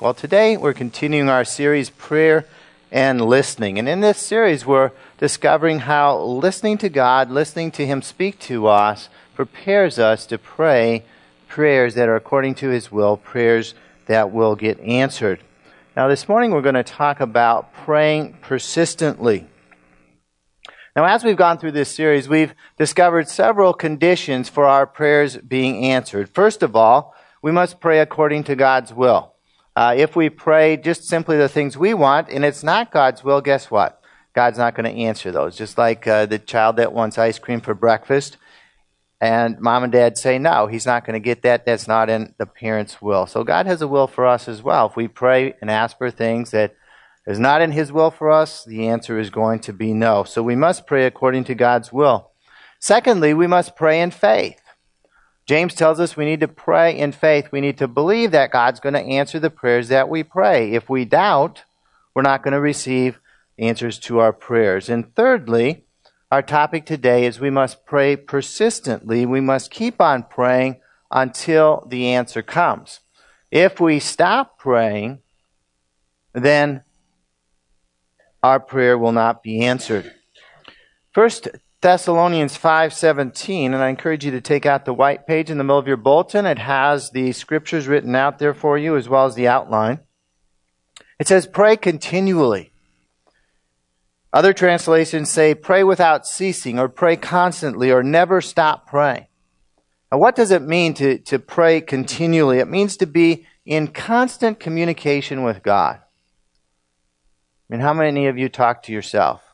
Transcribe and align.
Well, 0.00 0.14
today 0.14 0.56
we're 0.56 0.72
continuing 0.72 1.28
our 1.28 1.44
series, 1.44 1.90
Prayer 1.90 2.46
and 2.90 3.20
Listening. 3.20 3.78
And 3.78 3.86
in 3.86 4.00
this 4.00 4.16
series, 4.16 4.64
we're 4.64 4.92
discovering 5.18 5.80
how 5.80 6.18
listening 6.18 6.78
to 6.78 6.88
God, 6.88 7.30
listening 7.30 7.70
to 7.72 7.84
Him 7.84 8.00
speak 8.00 8.38
to 8.38 8.66
us, 8.66 9.10
prepares 9.34 9.98
us 9.98 10.24
to 10.24 10.38
pray 10.38 11.04
prayers 11.48 11.96
that 11.96 12.08
are 12.08 12.16
according 12.16 12.54
to 12.54 12.70
His 12.70 12.90
will, 12.90 13.18
prayers 13.18 13.74
that 14.06 14.30
will 14.32 14.56
get 14.56 14.80
answered. 14.80 15.40
Now, 15.94 16.08
this 16.08 16.30
morning 16.30 16.52
we're 16.52 16.62
going 16.62 16.76
to 16.76 16.82
talk 16.82 17.20
about 17.20 17.74
praying 17.74 18.38
persistently. 18.40 19.48
Now, 20.96 21.04
as 21.04 21.24
we've 21.24 21.36
gone 21.36 21.58
through 21.58 21.72
this 21.72 21.94
series, 21.94 22.26
we've 22.26 22.54
discovered 22.78 23.28
several 23.28 23.74
conditions 23.74 24.48
for 24.48 24.64
our 24.64 24.86
prayers 24.86 25.36
being 25.36 25.84
answered. 25.84 26.30
First 26.30 26.62
of 26.62 26.74
all, 26.74 27.14
we 27.42 27.52
must 27.52 27.80
pray 27.80 28.00
according 28.00 28.44
to 28.44 28.56
God's 28.56 28.94
will. 28.94 29.29
Uh, 29.80 29.94
if 29.96 30.14
we 30.14 30.28
pray 30.28 30.76
just 30.76 31.04
simply 31.04 31.38
the 31.38 31.48
things 31.48 31.74
we 31.74 31.94
want 31.94 32.28
and 32.28 32.44
it's 32.44 32.62
not 32.62 32.92
God's 32.92 33.24
will, 33.24 33.40
guess 33.40 33.70
what? 33.70 34.02
God's 34.34 34.58
not 34.58 34.74
going 34.74 34.84
to 34.84 35.02
answer 35.04 35.32
those. 35.32 35.56
Just 35.56 35.78
like 35.78 36.06
uh, 36.06 36.26
the 36.26 36.38
child 36.38 36.76
that 36.76 36.92
wants 36.92 37.16
ice 37.16 37.38
cream 37.38 37.62
for 37.62 37.72
breakfast, 37.72 38.36
and 39.22 39.58
mom 39.58 39.82
and 39.82 39.90
dad 39.90 40.18
say 40.18 40.38
no, 40.38 40.66
he's 40.66 40.84
not 40.84 41.06
going 41.06 41.14
to 41.14 41.24
get 41.24 41.40
that. 41.44 41.64
That's 41.64 41.88
not 41.88 42.10
in 42.10 42.34
the 42.36 42.44
parent's 42.44 43.00
will. 43.00 43.24
So 43.24 43.42
God 43.42 43.64
has 43.64 43.80
a 43.80 43.88
will 43.88 44.06
for 44.06 44.26
us 44.26 44.48
as 44.48 44.62
well. 44.62 44.88
If 44.88 44.96
we 44.96 45.08
pray 45.08 45.54
and 45.62 45.70
ask 45.70 45.96
for 45.96 46.10
things 46.10 46.50
that 46.50 46.76
is 47.26 47.38
not 47.38 47.62
in 47.62 47.72
His 47.72 47.90
will 47.90 48.10
for 48.10 48.30
us, 48.30 48.62
the 48.66 48.86
answer 48.86 49.18
is 49.18 49.30
going 49.30 49.60
to 49.60 49.72
be 49.72 49.94
no. 49.94 50.24
So 50.24 50.42
we 50.42 50.56
must 50.56 50.86
pray 50.86 51.06
according 51.06 51.44
to 51.44 51.54
God's 51.54 51.90
will. 51.90 52.32
Secondly, 52.80 53.32
we 53.32 53.46
must 53.46 53.76
pray 53.76 54.02
in 54.02 54.10
faith. 54.10 54.60
James 55.50 55.74
tells 55.74 55.98
us 55.98 56.16
we 56.16 56.26
need 56.26 56.38
to 56.38 56.46
pray 56.46 56.96
in 56.96 57.10
faith. 57.10 57.48
We 57.50 57.60
need 57.60 57.76
to 57.78 57.88
believe 57.88 58.30
that 58.30 58.52
God's 58.52 58.78
going 58.78 58.92
to 58.92 59.00
answer 59.00 59.40
the 59.40 59.50
prayers 59.50 59.88
that 59.88 60.08
we 60.08 60.22
pray. 60.22 60.74
If 60.74 60.88
we 60.88 61.04
doubt, 61.04 61.64
we're 62.14 62.22
not 62.22 62.44
going 62.44 62.52
to 62.52 62.60
receive 62.60 63.18
answers 63.58 63.98
to 63.98 64.20
our 64.20 64.32
prayers. 64.32 64.88
And 64.88 65.12
thirdly, 65.16 65.86
our 66.30 66.40
topic 66.40 66.86
today 66.86 67.26
is 67.26 67.40
we 67.40 67.50
must 67.50 67.84
pray 67.84 68.14
persistently. 68.14 69.26
We 69.26 69.40
must 69.40 69.72
keep 69.72 70.00
on 70.00 70.22
praying 70.22 70.76
until 71.10 71.84
the 71.88 72.06
answer 72.10 72.42
comes. 72.42 73.00
If 73.50 73.80
we 73.80 73.98
stop 73.98 74.56
praying, 74.56 75.18
then 76.32 76.84
our 78.40 78.60
prayer 78.60 78.96
will 78.96 79.10
not 79.10 79.42
be 79.42 79.62
answered. 79.62 80.14
First 81.10 81.48
Thessalonians 81.82 82.58
5:17 82.58 83.72
and 83.72 83.76
I 83.76 83.88
encourage 83.88 84.22
you 84.22 84.30
to 84.32 84.40
take 84.42 84.66
out 84.66 84.84
the 84.84 84.92
white 84.92 85.26
page 85.26 85.48
in 85.48 85.56
the 85.56 85.64
middle 85.64 85.78
of 85.78 85.86
your 85.86 85.96
bulletin. 85.96 86.44
It 86.44 86.58
has 86.58 87.10
the 87.10 87.32
scriptures 87.32 87.88
written 87.88 88.14
out 88.14 88.38
there 88.38 88.52
for 88.52 88.76
you 88.76 88.96
as 88.96 89.08
well 89.08 89.24
as 89.24 89.34
the 89.34 89.48
outline. 89.48 90.00
It 91.18 91.26
says 91.26 91.46
pray 91.46 91.78
continually. 91.78 92.70
Other 94.30 94.52
translations 94.52 95.30
say 95.30 95.54
pray 95.54 95.82
without 95.82 96.26
ceasing 96.26 96.78
or 96.78 96.90
pray 96.90 97.16
constantly 97.16 97.90
or 97.90 98.02
never 98.02 98.42
stop 98.42 98.86
praying. 98.86 99.26
Now 100.12 100.18
what 100.18 100.36
does 100.36 100.50
it 100.50 100.60
mean 100.60 100.92
to, 100.94 101.16
to 101.18 101.38
pray 101.38 101.80
continually? 101.80 102.58
It 102.58 102.68
means 102.68 102.98
to 102.98 103.06
be 103.06 103.46
in 103.64 103.88
constant 103.88 104.60
communication 104.60 105.44
with 105.44 105.62
God. 105.62 105.96
I 105.96 107.72
mean, 107.74 107.80
how 107.80 107.94
many 107.94 108.26
of 108.26 108.36
you 108.36 108.50
talk 108.50 108.82
to 108.82 108.92
yourself? 108.92 109.49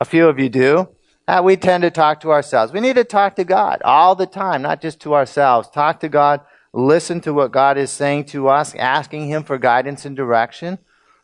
A 0.00 0.06
few 0.06 0.28
of 0.28 0.38
you 0.38 0.48
do. 0.48 0.88
Uh, 1.28 1.42
we 1.44 1.56
tend 1.56 1.82
to 1.82 1.90
talk 1.90 2.20
to 2.20 2.30
ourselves. 2.30 2.72
We 2.72 2.80
need 2.80 2.96
to 2.96 3.04
talk 3.04 3.36
to 3.36 3.44
God 3.44 3.82
all 3.84 4.14
the 4.14 4.26
time, 4.26 4.62
not 4.62 4.80
just 4.80 4.98
to 5.00 5.14
ourselves. 5.14 5.68
Talk 5.68 6.00
to 6.00 6.08
God, 6.08 6.40
listen 6.72 7.20
to 7.20 7.34
what 7.34 7.52
God 7.52 7.76
is 7.76 7.90
saying 7.90 8.24
to 8.26 8.48
us, 8.48 8.74
asking 8.74 9.28
Him 9.28 9.44
for 9.44 9.58
guidance 9.58 10.06
and 10.06 10.16
direction, 10.16 10.78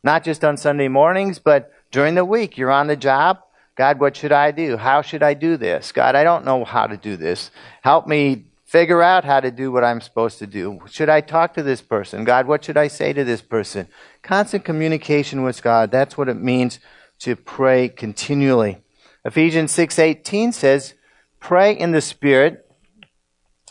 not 0.04 0.24
just 0.24 0.44
on 0.44 0.58
Sunday 0.58 0.88
mornings, 0.88 1.38
but 1.38 1.72
during 1.90 2.14
the 2.14 2.24
week. 2.24 2.58
You're 2.58 2.70
on 2.70 2.86
the 2.86 2.96
job. 2.96 3.38
God, 3.76 3.98
what 3.98 4.14
should 4.14 4.32
I 4.32 4.50
do? 4.50 4.76
How 4.76 5.00
should 5.00 5.22
I 5.22 5.32
do 5.32 5.56
this? 5.56 5.90
God, 5.90 6.14
I 6.14 6.22
don't 6.22 6.44
know 6.44 6.64
how 6.64 6.86
to 6.86 6.98
do 6.98 7.16
this. 7.16 7.50
Help 7.80 8.06
me 8.06 8.44
figure 8.66 9.00
out 9.00 9.24
how 9.24 9.40
to 9.40 9.50
do 9.50 9.72
what 9.72 9.84
I'm 9.84 10.02
supposed 10.02 10.38
to 10.40 10.46
do. 10.46 10.80
Should 10.90 11.08
I 11.08 11.22
talk 11.22 11.54
to 11.54 11.62
this 11.62 11.80
person? 11.80 12.24
God, 12.24 12.46
what 12.46 12.64
should 12.64 12.76
I 12.76 12.88
say 12.88 13.14
to 13.14 13.24
this 13.24 13.40
person? 13.40 13.88
Constant 14.22 14.64
communication 14.64 15.42
with 15.42 15.62
God. 15.62 15.90
That's 15.90 16.18
what 16.18 16.28
it 16.28 16.36
means 16.36 16.78
to 17.20 17.36
pray 17.36 17.88
continually. 17.88 18.78
Ephesians 19.24 19.72
6:18 19.72 20.52
says, 20.52 20.94
"Pray 21.40 21.72
in 21.72 21.92
the 21.92 22.00
Spirit." 22.00 22.62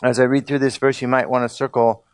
As 0.02 0.20
I 0.20 0.24
read 0.24 0.46
through 0.46 0.58
this 0.58 0.76
verse, 0.76 1.00
you 1.00 1.08
might 1.08 1.30
want 1.30 1.48
to 1.48 1.54
circle 1.54 2.04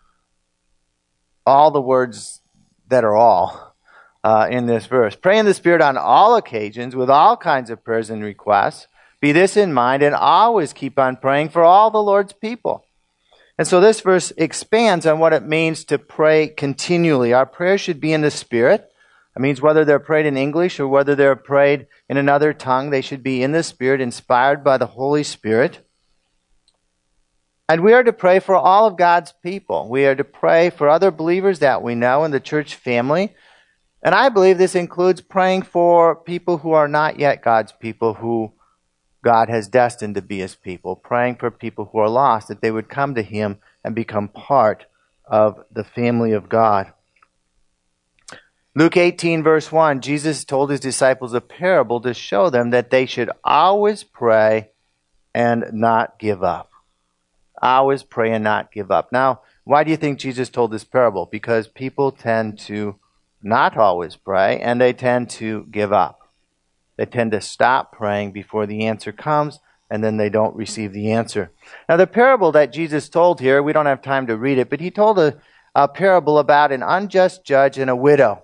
all 1.45 1.71
the 1.71 1.81
words 1.81 2.41
that 2.89 3.05
are 3.05 3.17
all 3.17 3.75
uh, 4.23 4.47
in 4.51 4.67
this 4.67 4.87
verse. 4.87 5.17
Pray 5.17 5.39
in 5.39 5.47
the 5.47 5.55
Spirit 5.55 5.83
on 5.83 5.97
all 5.97 6.37
occasions 6.37 6.95
with 6.95 7.11
all 7.11 7.37
kinds 7.37 7.71
of 7.71 7.85
prayers 7.85 8.11
and 8.11 8.23
requests. 8.23 8.87
Be 9.21 9.33
this 9.33 9.57
in 9.57 9.73
mind 9.73 10.03
and 10.03 10.15
always 10.15 10.73
keep 10.73 10.99
on 10.99 11.17
praying 11.17 11.49
for 11.49 11.63
all 11.63 11.91
the 11.91 12.03
Lord's 12.03 12.33
people. 12.33 12.85
And 13.59 13.67
so 13.67 13.81
this 13.81 14.01
verse 14.01 14.33
expands 14.37 15.07
on 15.07 15.19
what 15.19 15.33
it 15.33 15.47
means 15.47 15.85
to 15.85 15.99
pray 15.99 16.49
continually. 16.49 17.33
Our 17.33 17.47
prayer 17.47 17.79
should 17.79 18.01
be 18.01 18.13
in 18.13 18.23
the 18.23 18.31
Spirit. 18.31 18.92
It 19.35 19.41
means 19.41 19.63
whether 19.63 19.85
they're 19.85 19.99
prayed 19.99 20.27
in 20.27 20.37
English 20.37 20.79
or 20.79 20.87
whether 20.87 21.15
they're 21.15 21.37
prayed 21.37 21.87
in 22.09 22.17
another 22.17 22.53
tongue, 22.53 22.91
they 22.91 23.01
should 23.01 23.23
be 23.23 23.43
in 23.43 23.53
the 23.53 23.63
Spirit, 23.63 24.01
inspired 24.01 24.63
by 24.63 24.77
the 24.77 24.87
Holy 24.87 25.23
Spirit. 25.23 25.87
And 27.69 27.81
we 27.81 27.95
are 27.95 28.03
to 28.03 28.13
pray 28.13 28.39
for 28.39 28.55
all 28.55 28.87
of 28.87 28.99
God's 28.99 29.33
people. 29.43 29.89
We 29.89 30.05
are 30.05 30.15
to 30.15 30.25
pray 30.25 30.69
for 30.69 30.89
other 30.89 31.11
believers 31.11 31.61
that 31.61 31.83
we 31.83 31.95
know 31.95 32.25
in 32.25 32.31
the 32.31 32.41
church 32.41 32.75
family. 32.75 33.35
And 34.03 34.15
I 34.15 34.29
believe 34.29 34.59
this 34.59 34.75
includes 34.75 35.23
praying 35.23 35.63
for 35.63 36.15
people 36.15 36.59
who 36.59 36.73
are 36.73 36.89
not 36.89 37.19
yet 37.19 37.43
God's 37.43 37.73
people, 37.73 38.15
who 38.15 38.53
God 39.25 39.49
has 39.49 39.69
destined 39.69 40.17
to 40.17 40.23
be 40.23 40.41
his 40.41 40.57
people. 40.57 40.97
Praying 40.97 41.37
for 41.37 41.51
people 41.51 41.89
who 41.91 41.99
are 41.99 42.09
lost, 42.11 42.49
that 42.49 42.61
they 42.61 42.71
would 42.71 42.91
come 42.91 43.15
to 43.15 43.23
him 43.23 43.59
and 43.83 43.95
become 43.95 44.29
part 44.29 44.85
of 45.25 45.65
the 45.71 45.85
family 45.85 46.33
of 46.33 46.51
God. 46.51 46.93
Luke 48.75 48.97
18, 48.97 49.43
verse 49.43 49.71
1, 49.71 50.01
Jesus 50.01 50.47
told 50.47 50.71
his 50.71 50.81
disciples 50.81 51.35
a 51.35 51.43
parable 51.43 52.01
to 52.01 52.15
show 52.15 52.49
them 52.49 52.71
that 52.71 52.89
they 52.89 53.05
should 53.05 53.31
always 53.45 54.03
pray 54.03 54.71
and 55.35 55.67
not 55.73 56.19
give 56.19 56.43
up. 56.43 56.71
Always 57.61 58.03
pray 58.03 58.33
and 58.33 58.43
not 58.43 58.73
give 58.73 58.91
up. 58.91 59.13
Now, 59.13 59.43
why 59.65 59.85
do 59.85 59.91
you 59.91 59.99
think 59.99 60.19
Jesus 60.19 60.49
told 60.49 60.71
this 60.71 60.85
parable? 60.85 61.27
Because 61.27 61.69
people 61.69 62.13
tend 62.13 62.59
to 62.61 62.97
not 63.43 63.77
always 63.77 64.17
pray 64.17 64.59
and 64.59 64.81
they 64.81 64.95
tend 64.95 65.29
to 65.31 65.67
give 65.71 65.93
up. 65.93 66.21
They 66.97 67.05
tend 67.05 67.33
to 67.33 67.43
stop 67.43 67.93
praying 67.93 68.33
before 68.33 68.65
the 68.65 68.87
answer 68.87 69.13
comes 69.13 69.61
and 69.91 70.03
then 70.03 70.17
they 70.17 70.31
don't 70.31 70.57
receive 70.57 70.95
the 70.95 71.13
answer. 71.13 71.51
Now, 71.91 71.99
the 71.99 72.07
parable 72.07 72.53
that 72.53 72.73
Jesus 72.73 73.11
told 73.11 73.39
here, 73.39 73.63
we 73.63 73.75
don't 73.75 73.85
have 73.85 74.01
time 74.01 74.29
to 74.29 74.37
read 74.37 74.57
it, 74.57 74.71
but 74.71 74.81
he 74.81 74.91
told 74.91 75.19
a, 75.19 75.37
a 75.75 75.89
parable 75.89 76.39
about 76.39 76.73
an 76.73 76.83
unjust 76.83 77.45
judge 77.45 77.77
and 77.77 77.91
a 77.91 77.97
widow. 77.97 78.43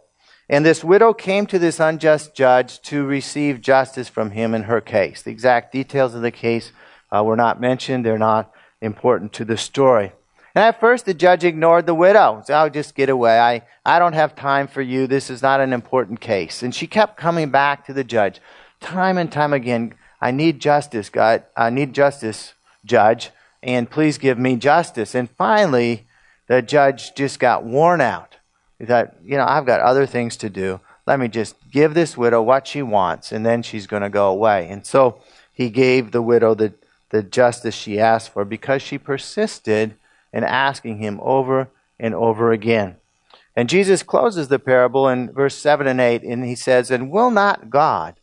And 0.48 0.64
this 0.64 0.82
widow 0.82 1.12
came 1.12 1.46
to 1.46 1.58
this 1.58 1.78
unjust 1.78 2.34
judge 2.34 2.80
to 2.82 3.04
receive 3.04 3.60
justice 3.60 4.08
from 4.08 4.30
him 4.30 4.54
in 4.54 4.62
her 4.64 4.80
case. 4.80 5.22
The 5.22 5.30
exact 5.30 5.72
details 5.72 6.14
of 6.14 6.22
the 6.22 6.30
case 6.30 6.72
uh, 7.14 7.22
were 7.22 7.36
not 7.36 7.60
mentioned, 7.60 8.04
they're 8.04 8.18
not 8.18 8.52
important 8.80 9.32
to 9.34 9.44
the 9.44 9.56
story. 9.56 10.12
And 10.54 10.64
at 10.64 10.80
first, 10.80 11.04
the 11.04 11.14
judge 11.14 11.44
ignored 11.44 11.86
the 11.86 11.94
widow. 11.94 12.42
So, 12.44 12.54
I'll 12.54 12.70
just 12.70 12.94
get 12.94 13.10
away. 13.10 13.38
I, 13.38 13.62
I 13.84 13.98
don't 13.98 14.14
have 14.14 14.34
time 14.34 14.66
for 14.66 14.82
you. 14.82 15.06
This 15.06 15.30
is 15.30 15.42
not 15.42 15.60
an 15.60 15.72
important 15.72 16.20
case. 16.20 16.62
And 16.62 16.74
she 16.74 16.86
kept 16.86 17.16
coming 17.16 17.50
back 17.50 17.86
to 17.86 17.92
the 17.92 18.04
judge 18.04 18.40
time 18.80 19.18
and 19.18 19.30
time 19.30 19.52
again. 19.52 19.94
I 20.20 20.30
need 20.30 20.60
justice, 20.60 21.10
God. 21.10 21.44
I 21.56 21.70
need 21.70 21.92
justice, 21.92 22.54
judge. 22.84 23.30
And 23.62 23.90
please 23.90 24.18
give 24.18 24.38
me 24.38 24.56
justice. 24.56 25.14
And 25.14 25.30
finally, 25.30 26.06
the 26.46 26.62
judge 26.62 27.14
just 27.14 27.38
got 27.38 27.64
worn 27.64 28.00
out. 28.00 28.37
He 28.78 28.86
thought, 28.86 29.14
you 29.24 29.36
know, 29.36 29.44
I've 29.46 29.66
got 29.66 29.80
other 29.80 30.06
things 30.06 30.36
to 30.38 30.50
do. 30.50 30.80
Let 31.06 31.18
me 31.18 31.28
just 31.28 31.56
give 31.70 31.94
this 31.94 32.16
widow 32.16 32.42
what 32.42 32.66
she 32.66 32.82
wants, 32.82 33.32
and 33.32 33.44
then 33.44 33.62
she's 33.62 33.86
going 33.86 34.02
to 34.02 34.10
go 34.10 34.28
away. 34.28 34.68
And 34.68 34.86
so 34.86 35.20
he 35.52 35.70
gave 35.70 36.12
the 36.12 36.22
widow 36.22 36.54
the, 36.54 36.74
the 37.10 37.22
justice 37.22 37.74
she 37.74 37.98
asked 37.98 38.30
for 38.30 38.44
because 38.44 38.82
she 38.82 38.98
persisted 38.98 39.96
in 40.32 40.44
asking 40.44 40.98
him 40.98 41.18
over 41.22 41.70
and 41.98 42.14
over 42.14 42.52
again. 42.52 42.96
And 43.56 43.68
Jesus 43.68 44.04
closes 44.04 44.46
the 44.48 44.60
parable 44.60 45.08
in 45.08 45.32
verse 45.32 45.56
7 45.56 45.86
and 45.88 46.00
8, 46.00 46.22
and 46.22 46.44
he 46.44 46.54
says, 46.54 46.90
And 46.90 47.10
will 47.10 47.30
not 47.30 47.70
God 47.70 48.20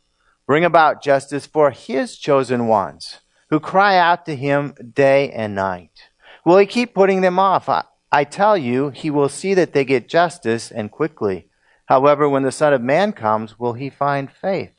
bring 0.48 0.64
about 0.64 1.04
justice 1.04 1.46
for 1.46 1.72
his 1.72 2.18
chosen 2.18 2.68
ones 2.68 3.20
who 3.50 3.60
cry 3.60 3.98
out 3.98 4.26
to 4.28 4.36
him 4.36 4.74
day 4.94 5.30
and 5.32 5.54
night? 5.54 6.10
Will 6.46 6.58
he 6.58 6.66
keep 6.66 6.94
putting 6.94 7.22
them 7.22 7.40
off? 7.40 7.68
I 8.16 8.24
tell 8.24 8.58
you, 8.58 8.92
he 8.92 9.10
will 9.10 9.28
see 9.28 9.54
that 9.56 9.74
they 9.74 9.84
get 9.84 10.08
justice 10.08 10.72
and 10.72 10.90
quickly. 10.90 11.50
However, 11.88 12.30
when 12.30 12.44
the 12.44 12.52
Son 12.54 12.72
of 12.72 12.82
Man 12.82 13.12
comes, 13.12 13.60
will 13.60 13.74
he 13.74 13.90
find 13.90 14.32
faith 14.32 14.72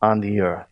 on 0.00 0.20
the 0.20 0.38
earth? 0.38 0.68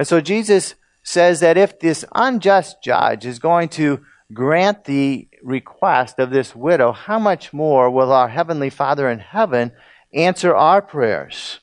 And 0.00 0.08
so 0.08 0.20
Jesus 0.20 0.74
says 1.04 1.38
that 1.38 1.56
if 1.56 1.78
this 1.78 2.04
unjust 2.12 2.82
judge 2.82 3.24
is 3.24 3.38
going 3.38 3.68
to 3.68 4.04
grant 4.32 4.86
the 4.86 5.28
request 5.44 6.18
of 6.18 6.30
this 6.30 6.56
widow, 6.56 6.90
how 6.90 7.20
much 7.20 7.52
more 7.52 7.88
will 7.88 8.10
our 8.10 8.28
Heavenly 8.28 8.68
Father 8.68 9.08
in 9.08 9.20
heaven 9.20 9.70
answer 10.12 10.52
our 10.56 10.82
prayers? 10.82 11.60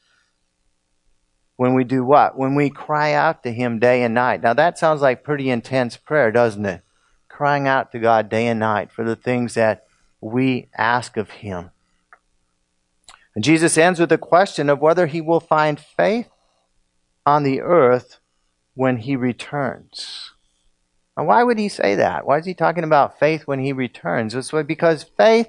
When 1.58 1.74
we 1.74 1.84
do 1.84 2.06
what? 2.06 2.38
When 2.38 2.56
we 2.56 2.70
cry 2.70 3.12
out 3.12 3.44
to 3.44 3.52
Him 3.52 3.80
day 3.80 4.04
and 4.04 4.14
night. 4.14 4.42
Now 4.42 4.54
that 4.54 4.78
sounds 4.78 5.02
like 5.02 5.26
pretty 5.26 5.50
intense 5.50 5.98
prayer, 5.98 6.32
doesn't 6.32 6.66
it? 6.66 6.82
Crying 7.38 7.68
out 7.68 7.92
to 7.92 8.00
God 8.00 8.30
day 8.30 8.48
and 8.48 8.60
night 8.60 8.92
for 8.92 9.06
the 9.06 9.16
things 9.16 9.54
that 9.54 9.86
we 10.20 10.70
ask 10.76 11.18
of 11.18 11.30
Him. 11.30 11.70
And 13.36 13.44
Jesus 13.44 13.78
ends 13.78 14.00
with 14.00 14.10
the 14.10 14.18
question 14.18 14.72
of 14.72 14.80
whether 14.80 15.06
He 15.06 15.22
will 15.22 15.40
find 15.40 15.80
faith 15.80 16.30
on 17.28 17.44
the 17.44 17.62
earth 17.62 18.18
when 18.74 18.98
He 18.98 19.16
returns. 19.16 20.32
Now, 21.16 21.26
why 21.26 21.44
would 21.44 21.60
he 21.60 21.70
say 21.70 21.94
that? 21.94 22.26
Why 22.26 22.40
is 22.40 22.48
he 22.48 22.56
talking 22.56 22.84
about 22.84 23.20
faith 23.20 23.46
when 23.46 23.60
he 23.60 23.72
returns? 23.72 24.34
It's 24.34 24.52
because 24.66 25.04
faith 25.04 25.48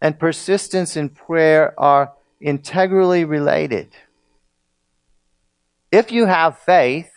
and 0.00 0.18
persistence 0.18 0.96
in 0.96 1.10
prayer 1.10 1.78
are 1.78 2.14
integrally 2.40 3.26
related. 3.26 3.94
If 5.92 6.10
you 6.10 6.24
have 6.24 6.58
faith, 6.58 7.10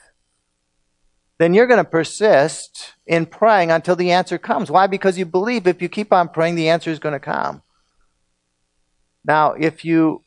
then 1.39 1.53
you're 1.53 1.67
going 1.67 1.83
to 1.83 1.89
persist 1.89 2.95
in 3.07 3.25
praying 3.25 3.71
until 3.71 3.95
the 3.95 4.11
answer 4.11 4.37
comes. 4.37 4.69
Why? 4.69 4.87
Because 4.87 5.17
you 5.17 5.25
believe 5.25 5.65
if 5.65 5.81
you 5.81 5.87
keep 5.87 6.11
on 6.13 6.27
praying, 6.27 6.55
the 6.55 6.69
answer 6.69 6.91
is 6.91 6.99
going 6.99 7.13
to 7.13 7.19
come. 7.19 7.63
Now, 9.23 9.53
if 9.53 9.85
you 9.85 10.23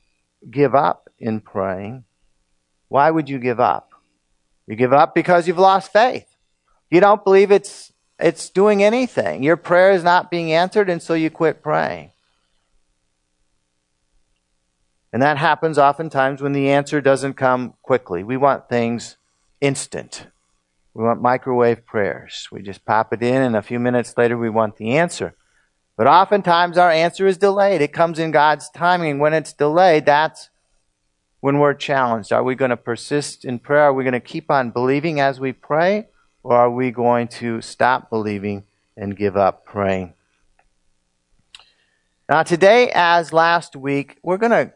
give 0.51 0.75
up 0.75 1.11
in 1.19 1.41
praying, 1.41 2.05
why 2.89 3.11
would 3.11 3.29
you 3.29 3.39
give 3.39 3.61
up? 3.61 3.91
You 4.67 4.75
give 4.75 4.95
up 4.95 5.15
because 5.15 5.47
you've 5.47 5.59
lost 5.59 5.93
faith. 5.93 6.35
You 6.91 7.01
don't 7.01 7.25
believe 7.25 7.51
it's, 7.51 7.93
it's 8.19 8.49
doing 8.49 8.83
anything. 8.83 9.43
Your 9.43 9.57
prayer 9.59 9.93
is 9.93 10.03
not 10.03 10.31
being 10.31 10.51
answered, 10.51 10.89
and 10.89 11.03
so 11.03 11.13
you 11.13 11.29
quit 11.29 11.63
praying. 11.63 12.13
And 15.13 15.21
that 15.21 15.37
happens 15.37 15.77
oftentimes 15.77 16.41
when 16.41 16.53
the 16.53 16.71
answer 16.71 17.03
doesn't 17.03 17.35
come 17.35 17.75
quickly. 17.83 18.23
We 18.23 18.39
want 18.39 18.71
things 18.71 19.19
instant. 19.61 20.27
We 20.95 21.05
want 21.05 21.23
microwave 21.23 21.87
prayers. 21.87 22.49
We 22.53 22.63
just 22.63 22.85
pop 22.85 23.13
it 23.13 23.23
in, 23.23 23.41
and 23.41 23.57
a 23.57 23.63
few 23.63 23.79
minutes 23.79 24.15
later, 24.17 24.37
we 24.37 24.51
want 24.51 24.77
the 24.77 24.97
answer. 24.97 25.35
But 25.97 26.07
oftentimes, 26.07 26.77
our 26.77 26.91
answer 26.91 27.27
is 27.27 27.39
delayed. 27.39 27.81
It 27.81 27.93
comes 27.93 28.19
in 28.19 28.31
God's 28.31 28.69
timing. 28.71 29.19
When 29.19 29.33
it's 29.33 29.53
delayed, 29.53 30.07
that's 30.07 30.51
when 31.41 31.59
we're 31.59 31.75
challenged. 31.75 32.33
Are 32.33 32.43
we 32.45 32.55
going 32.55 32.71
to 32.71 32.77
persist 32.77 33.45
in 33.45 33.59
prayer? 33.59 33.85
Are 33.85 33.93
we 33.93 34.05
going 34.05 34.13
to 34.13 34.21
keep 34.21 34.51
on 34.51 34.71
believing 34.71 35.21
as 35.21 35.41
we 35.41 35.53
pray? 35.53 36.09
Or 36.43 36.57
are 36.57 36.71
we 36.71 36.91
going 36.91 37.29
to 37.29 37.61
stop 37.61 38.11
believing 38.11 38.65
and 38.97 39.17
give 39.17 39.37
up 39.37 39.65
praying? 39.65 40.15
Now, 42.29 42.43
today, 42.43 42.91
as 42.95 43.33
last 43.33 43.77
week, 43.77 44.19
we're 44.23 44.39
going 44.39 44.53
to 44.53 44.73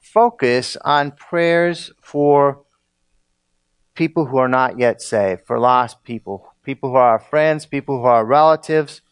focus 0.00 0.76
on 0.84 1.10
prayers 1.10 1.90
for 2.00 2.62
people 3.98 4.26
who 4.26 4.38
are 4.38 4.48
not 4.48 4.78
yet 4.78 5.02
saved, 5.02 5.42
for 5.44 5.58
lost 5.58 6.04
people, 6.04 6.54
people 6.62 6.90
who 6.90 6.96
are 6.96 7.10
our 7.10 7.18
friends, 7.18 7.66
people 7.66 7.98
who 7.98 8.06
are 8.06 8.24
relatives, 8.24 9.02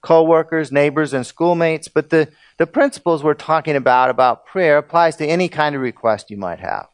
co 0.00 0.22
workers, 0.24 0.72
neighbors, 0.72 1.12
and 1.12 1.26
schoolmates. 1.26 1.88
But 1.88 2.08
the, 2.08 2.28
the 2.56 2.66
principles 2.66 3.22
we're 3.22 3.34
talking 3.34 3.76
about, 3.76 4.08
about 4.08 4.46
prayer, 4.46 4.78
applies 4.78 5.16
to 5.16 5.26
any 5.26 5.48
kind 5.48 5.74
of 5.74 5.82
request 5.82 6.30
you 6.30 6.38
might 6.38 6.60
have. 6.60 6.88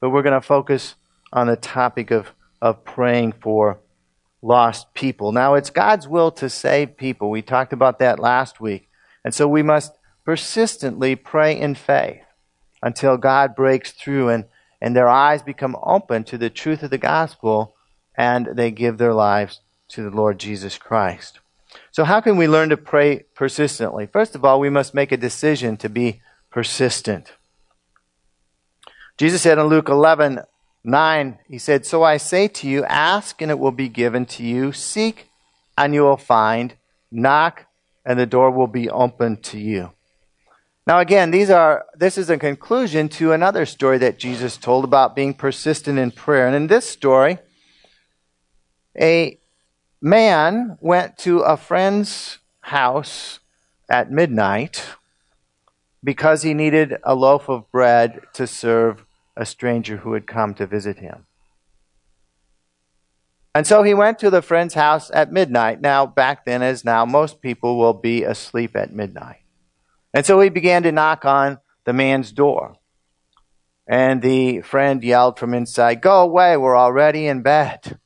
But 0.00 0.10
we're 0.10 0.22
going 0.22 0.40
to 0.40 0.46
focus 0.46 0.96
on 1.32 1.46
the 1.46 1.56
topic 1.56 2.10
of 2.10 2.32
of 2.60 2.84
praying 2.84 3.32
for 3.32 3.80
lost 4.40 4.94
people. 4.94 5.32
Now, 5.32 5.54
it's 5.54 5.70
God's 5.70 6.06
will 6.06 6.30
to 6.32 6.48
save 6.48 6.96
people. 6.96 7.28
We 7.28 7.42
talked 7.42 7.72
about 7.72 7.98
that 7.98 8.20
last 8.20 8.60
week. 8.60 8.88
And 9.24 9.34
so 9.34 9.48
we 9.48 9.62
must 9.64 9.92
persistently 10.24 11.16
pray 11.16 11.58
in 11.58 11.74
faith 11.74 12.22
until 12.80 13.16
God 13.16 13.56
breaks 13.56 13.90
through 13.90 14.28
and, 14.28 14.44
and 14.82 14.96
their 14.96 15.08
eyes 15.08 15.42
become 15.42 15.76
open 15.80 16.24
to 16.24 16.36
the 16.36 16.50
truth 16.50 16.82
of 16.82 16.90
the 16.90 16.98
gospel 16.98 17.76
and 18.16 18.48
they 18.54 18.72
give 18.72 18.98
their 18.98 19.14
lives 19.14 19.60
to 19.88 20.02
the 20.02 20.10
Lord 20.10 20.40
Jesus 20.40 20.76
Christ. 20.76 21.38
So, 21.92 22.02
how 22.02 22.20
can 22.20 22.36
we 22.36 22.48
learn 22.48 22.68
to 22.70 22.76
pray 22.76 23.24
persistently? 23.36 24.06
First 24.06 24.34
of 24.34 24.44
all, 24.44 24.58
we 24.58 24.68
must 24.68 24.92
make 24.92 25.12
a 25.12 25.16
decision 25.16 25.76
to 25.78 25.88
be 25.88 26.20
persistent. 26.50 27.32
Jesus 29.16 29.42
said 29.42 29.56
in 29.56 29.66
Luke 29.66 29.88
11, 29.88 30.40
9, 30.82 31.38
he 31.46 31.58
said, 31.58 31.86
So 31.86 32.02
I 32.02 32.16
say 32.16 32.48
to 32.48 32.68
you, 32.68 32.84
ask 32.84 33.40
and 33.40 33.52
it 33.52 33.60
will 33.60 33.70
be 33.70 33.88
given 33.88 34.26
to 34.26 34.42
you, 34.42 34.72
seek 34.72 35.28
and 35.78 35.94
you 35.94 36.02
will 36.02 36.16
find, 36.16 36.74
knock 37.08 37.66
and 38.04 38.18
the 38.18 38.26
door 38.26 38.50
will 38.50 38.66
be 38.66 38.90
opened 38.90 39.44
to 39.44 39.60
you. 39.60 39.92
Now 40.86 40.98
again, 40.98 41.30
these 41.30 41.48
are 41.48 41.84
this 41.94 42.18
is 42.18 42.28
a 42.28 42.36
conclusion 42.36 43.08
to 43.10 43.32
another 43.32 43.66
story 43.66 43.98
that 43.98 44.18
Jesus 44.18 44.56
told 44.56 44.84
about 44.84 45.14
being 45.14 45.34
persistent 45.34 45.98
in 45.98 46.10
prayer. 46.10 46.46
And 46.46 46.56
in 46.56 46.66
this 46.66 46.88
story, 46.88 47.38
a 49.00 49.38
man 50.00 50.76
went 50.80 51.18
to 51.18 51.40
a 51.40 51.56
friend's 51.56 52.38
house 52.62 53.38
at 53.88 54.10
midnight 54.10 54.84
because 56.02 56.42
he 56.42 56.54
needed 56.54 56.96
a 57.04 57.14
loaf 57.14 57.48
of 57.48 57.70
bread 57.70 58.20
to 58.34 58.46
serve 58.46 59.04
a 59.36 59.46
stranger 59.46 59.98
who 59.98 60.14
had 60.14 60.26
come 60.26 60.54
to 60.54 60.66
visit 60.66 60.98
him. 60.98 61.26
And 63.54 63.66
so 63.66 63.82
he 63.82 63.94
went 63.94 64.18
to 64.20 64.30
the 64.30 64.42
friend's 64.42 64.74
house 64.74 65.10
at 65.12 65.30
midnight. 65.30 65.80
Now, 65.80 66.06
back 66.06 66.44
then, 66.44 66.62
as 66.62 66.84
now, 66.84 67.04
most 67.04 67.42
people 67.42 67.76
will 67.78 67.92
be 67.92 68.24
asleep 68.24 68.74
at 68.74 68.92
midnight. 68.92 69.41
And 70.14 70.26
so 70.26 70.40
he 70.40 70.48
began 70.48 70.82
to 70.82 70.92
knock 70.92 71.24
on 71.24 71.58
the 71.84 71.92
man's 71.92 72.32
door. 72.32 72.76
And 73.86 74.22
the 74.22 74.60
friend 74.60 75.02
yelled 75.02 75.38
from 75.38 75.54
inside, 75.54 76.00
Go 76.00 76.22
away, 76.22 76.56
we're 76.56 76.76
already 76.76 77.26
in 77.26 77.42
bed. 77.42 77.98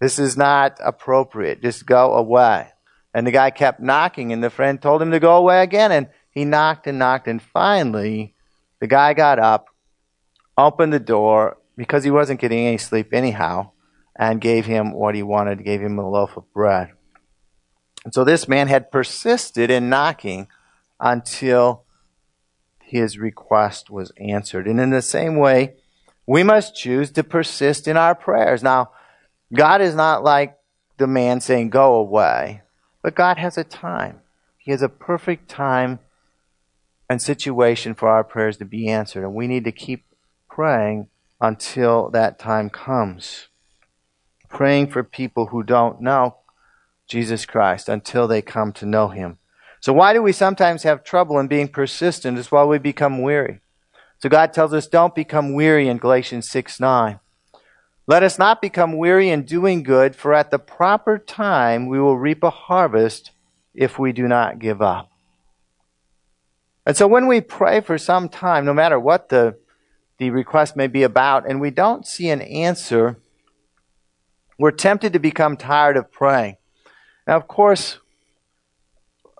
This 0.00 0.18
is 0.18 0.36
not 0.36 0.78
appropriate. 0.84 1.62
Just 1.62 1.86
go 1.86 2.14
away. 2.14 2.68
And 3.14 3.26
the 3.26 3.32
guy 3.32 3.50
kept 3.50 3.80
knocking, 3.80 4.32
and 4.32 4.44
the 4.44 4.50
friend 4.50 4.80
told 4.80 5.02
him 5.02 5.10
to 5.10 5.18
go 5.20 5.36
away 5.36 5.62
again. 5.62 5.90
And 5.90 6.08
he 6.30 6.44
knocked 6.44 6.86
and 6.86 6.98
knocked, 6.98 7.26
and 7.26 7.42
finally, 7.42 8.34
the 8.80 8.86
guy 8.86 9.14
got 9.14 9.38
up 9.38 9.68
opened 10.58 10.92
the 10.92 11.00
door 11.00 11.56
because 11.76 12.02
he 12.04 12.10
wasn't 12.10 12.40
getting 12.40 12.66
any 12.66 12.76
sleep 12.76 13.14
anyhow 13.14 13.70
and 14.16 14.40
gave 14.40 14.66
him 14.66 14.92
what 14.92 15.14
he 15.14 15.22
wanted, 15.22 15.64
gave 15.64 15.80
him 15.80 15.98
a 15.98 16.10
loaf 16.10 16.36
of 16.36 16.52
bread. 16.52 16.90
And 18.04 18.12
so 18.12 18.24
this 18.24 18.48
man 18.48 18.66
had 18.66 18.90
persisted 18.90 19.70
in 19.70 19.88
knocking 19.88 20.48
until 21.00 21.84
his 22.80 23.18
request 23.18 23.90
was 23.90 24.12
answered. 24.16 24.66
And 24.66 24.80
in 24.80 24.90
the 24.90 25.02
same 25.02 25.36
way, 25.36 25.74
we 26.26 26.42
must 26.42 26.74
choose 26.74 27.10
to 27.12 27.24
persist 27.24 27.86
in 27.86 27.96
our 27.96 28.14
prayers. 28.14 28.62
Now, 28.62 28.90
God 29.54 29.80
is 29.80 29.94
not 29.94 30.24
like 30.24 30.58
the 30.98 31.06
man 31.06 31.40
saying, 31.40 31.70
go 31.70 31.94
away, 31.94 32.62
but 33.02 33.14
God 33.14 33.38
has 33.38 33.56
a 33.56 33.64
time. 33.64 34.20
He 34.56 34.70
has 34.70 34.82
a 34.82 34.88
perfect 34.88 35.48
time 35.48 36.00
and 37.08 37.22
situation 37.22 37.94
for 37.94 38.08
our 38.08 38.24
prayers 38.24 38.58
to 38.58 38.64
be 38.64 38.88
answered. 38.88 39.24
And 39.24 39.34
we 39.34 39.46
need 39.46 39.64
to 39.64 39.72
keep 39.72 40.04
praying 40.50 41.08
until 41.40 42.10
that 42.10 42.38
time 42.38 42.68
comes. 42.68 43.48
Praying 44.48 44.88
for 44.88 45.02
people 45.02 45.46
who 45.46 45.62
don't 45.62 46.00
know 46.00 46.36
Jesus 47.06 47.46
Christ 47.46 47.88
until 47.88 48.26
they 48.26 48.42
come 48.42 48.72
to 48.74 48.86
know 48.86 49.08
Him. 49.08 49.38
So, 49.80 49.92
why 49.92 50.12
do 50.12 50.22
we 50.22 50.32
sometimes 50.32 50.82
have 50.82 51.04
trouble 51.04 51.38
in 51.38 51.46
being 51.46 51.68
persistent? 51.68 52.38
It's 52.38 52.50
why 52.50 52.64
we 52.64 52.78
become 52.78 53.22
weary. 53.22 53.60
So, 54.18 54.28
God 54.28 54.52
tells 54.52 54.72
us, 54.72 54.86
don't 54.86 55.14
become 55.14 55.54
weary 55.54 55.88
in 55.88 55.98
Galatians 55.98 56.48
6 56.48 56.80
9. 56.80 57.20
Let 58.06 58.22
us 58.22 58.38
not 58.38 58.62
become 58.62 58.96
weary 58.96 59.28
in 59.28 59.42
doing 59.44 59.82
good, 59.82 60.16
for 60.16 60.34
at 60.34 60.50
the 60.50 60.58
proper 60.58 61.18
time 61.18 61.86
we 61.86 62.00
will 62.00 62.18
reap 62.18 62.42
a 62.42 62.50
harvest 62.50 63.30
if 63.74 63.98
we 63.98 64.12
do 64.12 64.26
not 64.26 64.58
give 64.58 64.82
up. 64.82 65.10
And 66.84 66.96
so, 66.96 67.06
when 67.06 67.26
we 67.26 67.40
pray 67.40 67.80
for 67.80 67.98
some 67.98 68.28
time, 68.28 68.64
no 68.64 68.74
matter 68.74 68.98
what 68.98 69.28
the 69.28 69.58
the 70.18 70.30
request 70.30 70.74
may 70.74 70.88
be 70.88 71.04
about, 71.04 71.48
and 71.48 71.60
we 71.60 71.70
don't 71.70 72.04
see 72.04 72.28
an 72.28 72.42
answer, 72.42 73.18
we're 74.58 74.72
tempted 74.72 75.12
to 75.12 75.20
become 75.20 75.56
tired 75.56 75.96
of 75.96 76.10
praying. 76.10 76.56
Now, 77.26 77.36
of 77.36 77.46
course, 77.46 77.98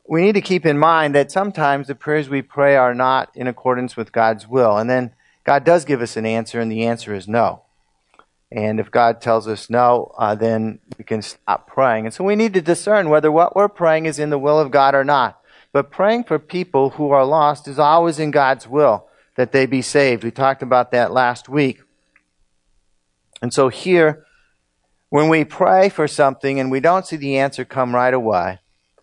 we 0.09 0.23
need 0.23 0.33
to 0.33 0.41
keep 0.41 0.65
in 0.65 0.79
mind 0.79 1.15
that 1.15 1.31
sometimes 1.31 1.87
the 1.87 1.95
prayers 1.95 2.31
we 2.31 2.41
pray 2.41 2.77
are 2.77 2.95
not 2.95 3.31
in 3.35 3.47
accordance 3.47 3.95
with 3.95 4.11
God's 4.11 4.49
will. 4.49 4.79
And 4.79 4.89
then 4.89 5.13
God 5.45 5.65
does 5.65 5.85
give 5.85 6.01
us 6.01 6.17
an 6.17 6.25
answer, 6.25 6.61
and 6.61 6.73
the 6.73 6.87
answer 6.87 7.15
is 7.15 7.29
no. 7.29 7.63
And 8.51 8.81
if 8.81 8.91
God 8.91 9.21
tells 9.21 9.47
us 9.47 9.69
no, 9.69 10.15
uh, 10.17 10.35
then 10.35 10.79
we 10.97 11.05
can 11.05 11.21
stop 11.21 11.67
praying. 11.67 12.07
And 12.07 12.15
so 12.15 12.25
we 12.25 12.37
need 12.37 12.55
to 12.55 12.63
discern 12.63 13.11
whether 13.11 13.31
what 13.31 13.55
we're 13.55 13.69
praying 13.69 14.07
is 14.07 14.19
in 14.19 14.31
the 14.31 14.39
will 14.39 14.59
of 14.59 14.71
God 14.71 14.95
or 14.95 15.05
not. 15.05 15.39
But 15.73 15.91
praying 15.91 16.25
for 16.25 16.39
people 16.39 16.91
who 16.91 17.11
are 17.11 17.27
lost 17.27 17.69
is 17.69 17.79
always 17.79 18.19
in 18.19 18.31
God's 18.31 18.67
will 18.67 19.07
that 19.37 19.53
they 19.53 19.67
be 19.67 19.83
saved. 19.83 20.25
We 20.25 20.31
talked 20.31 20.63
about 20.63 20.91
that 20.93 21.13
last 21.13 21.51
week. 21.51 21.83
And 23.43 23.53
so 23.53 23.69
here, 23.69 24.25
when 25.11 25.29
we 25.29 25.45
pray 25.45 25.91
for 25.91 26.09
something 26.09 26.59
and 26.59 26.71
we 26.71 26.81
don't 26.81 27.07
see 27.07 27.17
the 27.17 27.37
answer 27.37 27.67
come 27.67 27.95
right 27.95 28.15
away, 28.15 28.61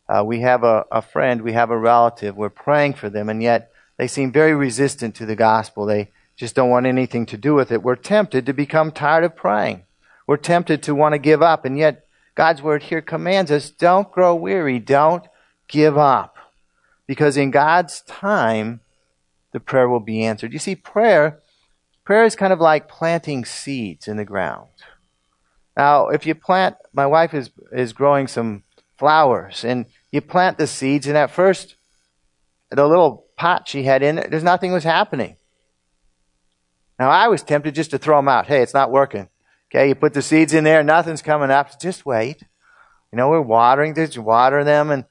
uh, 0.07 0.23
we 0.25 0.41
have 0.41 0.63
a, 0.63 0.85
a 0.91 1.01
friend, 1.01 1.41
we 1.41 1.53
have 1.53 1.71
a 1.71 1.77
relative, 1.77 2.35
we're 2.35 2.49
praying 2.49 2.93
for 2.93 3.09
them, 3.09 3.29
and 3.29 3.41
yet 3.41 3.71
they 3.97 4.07
seem 4.07 4.31
very 4.31 4.53
resistant 4.53 5.15
to 5.15 5.25
the 5.25 5.35
gospel. 5.35 5.85
They 5.85 6.11
just 6.35 6.55
don't 6.55 6.69
want 6.69 6.85
anything 6.85 7.25
to 7.27 7.37
do 7.37 7.55
with 7.55 7.71
it. 7.71 7.81
We're 7.81 7.95
tempted 7.95 8.45
to 8.45 8.53
become 8.53 8.91
tired 8.91 9.23
of 9.23 9.35
praying. 9.35 9.83
We're 10.27 10.37
tempted 10.37 10.83
to 10.83 10.95
want 10.95 11.13
to 11.13 11.19
give 11.19 11.41
up, 11.41 11.65
and 11.65 11.77
yet 11.77 12.05
God's 12.35 12.61
word 12.61 12.83
here 12.83 13.01
commands 13.01 13.49
us 13.51 13.69
don't 13.69 14.11
grow 14.11 14.35
weary, 14.35 14.79
don't 14.79 15.25
give 15.67 15.97
up. 15.97 16.37
Because 17.07 17.37
in 17.37 17.51
God's 17.51 18.01
time, 18.01 18.81
the 19.51 19.59
prayer 19.59 19.87
will 19.87 19.99
be 19.99 20.23
answered. 20.23 20.51
You 20.51 20.59
see, 20.59 20.75
prayer, 20.75 21.39
prayer 22.03 22.25
is 22.25 22.35
kind 22.35 22.51
of 22.51 22.59
like 22.59 22.89
planting 22.89 23.45
seeds 23.45 24.07
in 24.07 24.17
the 24.17 24.25
ground. 24.25 24.67
Now, 25.77 26.09
if 26.09 26.25
you 26.25 26.35
plant, 26.35 26.75
my 26.93 27.05
wife 27.05 27.33
is, 27.33 27.51
is 27.71 27.93
growing 27.93 28.27
some 28.27 28.63
flowers, 28.97 29.63
and 29.63 29.85
you 30.15 30.21
plant 30.21 30.57
the 30.57 30.65
seeds, 30.65 31.07
and 31.07 31.17
at 31.17 31.29
first, 31.29 31.75
the 32.71 32.87
little 32.87 33.27
pot 33.35 33.67
she 33.67 33.83
had 33.83 34.01
in 34.01 34.17
it, 34.17 34.31
there's 34.31 34.43
nothing 34.43 34.71
was 34.71 34.85
happening. 34.85 35.35
Now, 36.97 37.09
I 37.09 37.27
was 37.27 37.43
tempted 37.43 37.75
just 37.75 37.91
to 37.91 37.97
throw 37.97 38.17
them 38.17 38.29
out. 38.29 38.47
Hey, 38.47 38.61
it's 38.61 38.73
not 38.73 38.91
working. 38.91 39.27
Okay, 39.69 39.89
you 39.89 39.95
put 39.95 40.13
the 40.13 40.21
seeds 40.21 40.53
in 40.53 40.63
there, 40.63 40.83
nothing's 40.83 41.21
coming 41.21 41.51
up. 41.51 41.79
Just 41.81 42.05
wait. 42.05 42.41
You 43.11 43.17
know, 43.17 43.29
we're 43.29 43.41
watering, 43.41 43.93
just 43.93 44.17
water 44.17 44.63
them, 44.63 44.89
and 44.89 45.03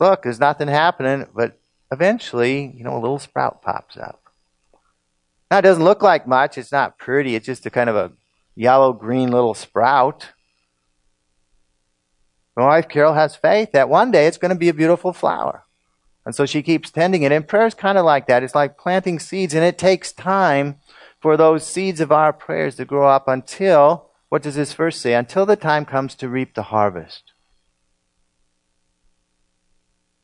look, 0.00 0.24
there's 0.24 0.40
nothing 0.40 0.66
happening. 0.66 1.26
But 1.32 1.60
eventually, 1.92 2.72
you 2.76 2.82
know, 2.82 2.96
a 2.96 3.00
little 3.00 3.20
sprout 3.20 3.62
pops 3.62 3.96
up. 3.96 4.20
Now, 5.50 5.58
it 5.58 5.62
doesn't 5.62 5.84
look 5.84 6.02
like 6.02 6.26
much. 6.26 6.58
It's 6.58 6.72
not 6.72 6.98
pretty. 6.98 7.36
It's 7.36 7.46
just 7.46 7.64
a 7.64 7.70
kind 7.70 7.88
of 7.88 7.96
a 7.96 8.12
yellow 8.56 8.92
green 8.92 9.30
little 9.30 9.54
sprout. 9.54 10.30
My 12.58 12.66
wife 12.66 12.88
Carol 12.88 13.14
has 13.14 13.36
faith 13.36 13.70
that 13.70 13.88
one 13.88 14.10
day 14.10 14.26
it's 14.26 14.36
going 14.36 14.48
to 14.48 14.58
be 14.58 14.68
a 14.68 14.74
beautiful 14.74 15.12
flower. 15.12 15.64
And 16.26 16.34
so 16.34 16.44
she 16.44 16.60
keeps 16.60 16.90
tending 16.90 17.22
it. 17.22 17.30
And 17.30 17.46
prayer 17.46 17.68
is 17.68 17.74
kind 17.74 17.96
of 17.96 18.04
like 18.04 18.26
that. 18.26 18.42
It's 18.42 18.56
like 18.56 18.76
planting 18.76 19.20
seeds, 19.20 19.54
and 19.54 19.64
it 19.64 19.78
takes 19.78 20.10
time 20.10 20.80
for 21.20 21.36
those 21.36 21.64
seeds 21.64 22.00
of 22.00 22.10
our 22.10 22.32
prayers 22.32 22.74
to 22.74 22.84
grow 22.84 23.08
up 23.08 23.28
until, 23.28 24.10
what 24.28 24.42
does 24.42 24.56
this 24.56 24.72
verse 24.72 24.98
say? 24.98 25.14
Until 25.14 25.46
the 25.46 25.54
time 25.54 25.84
comes 25.84 26.16
to 26.16 26.28
reap 26.28 26.54
the 26.56 26.64
harvest. 26.64 27.30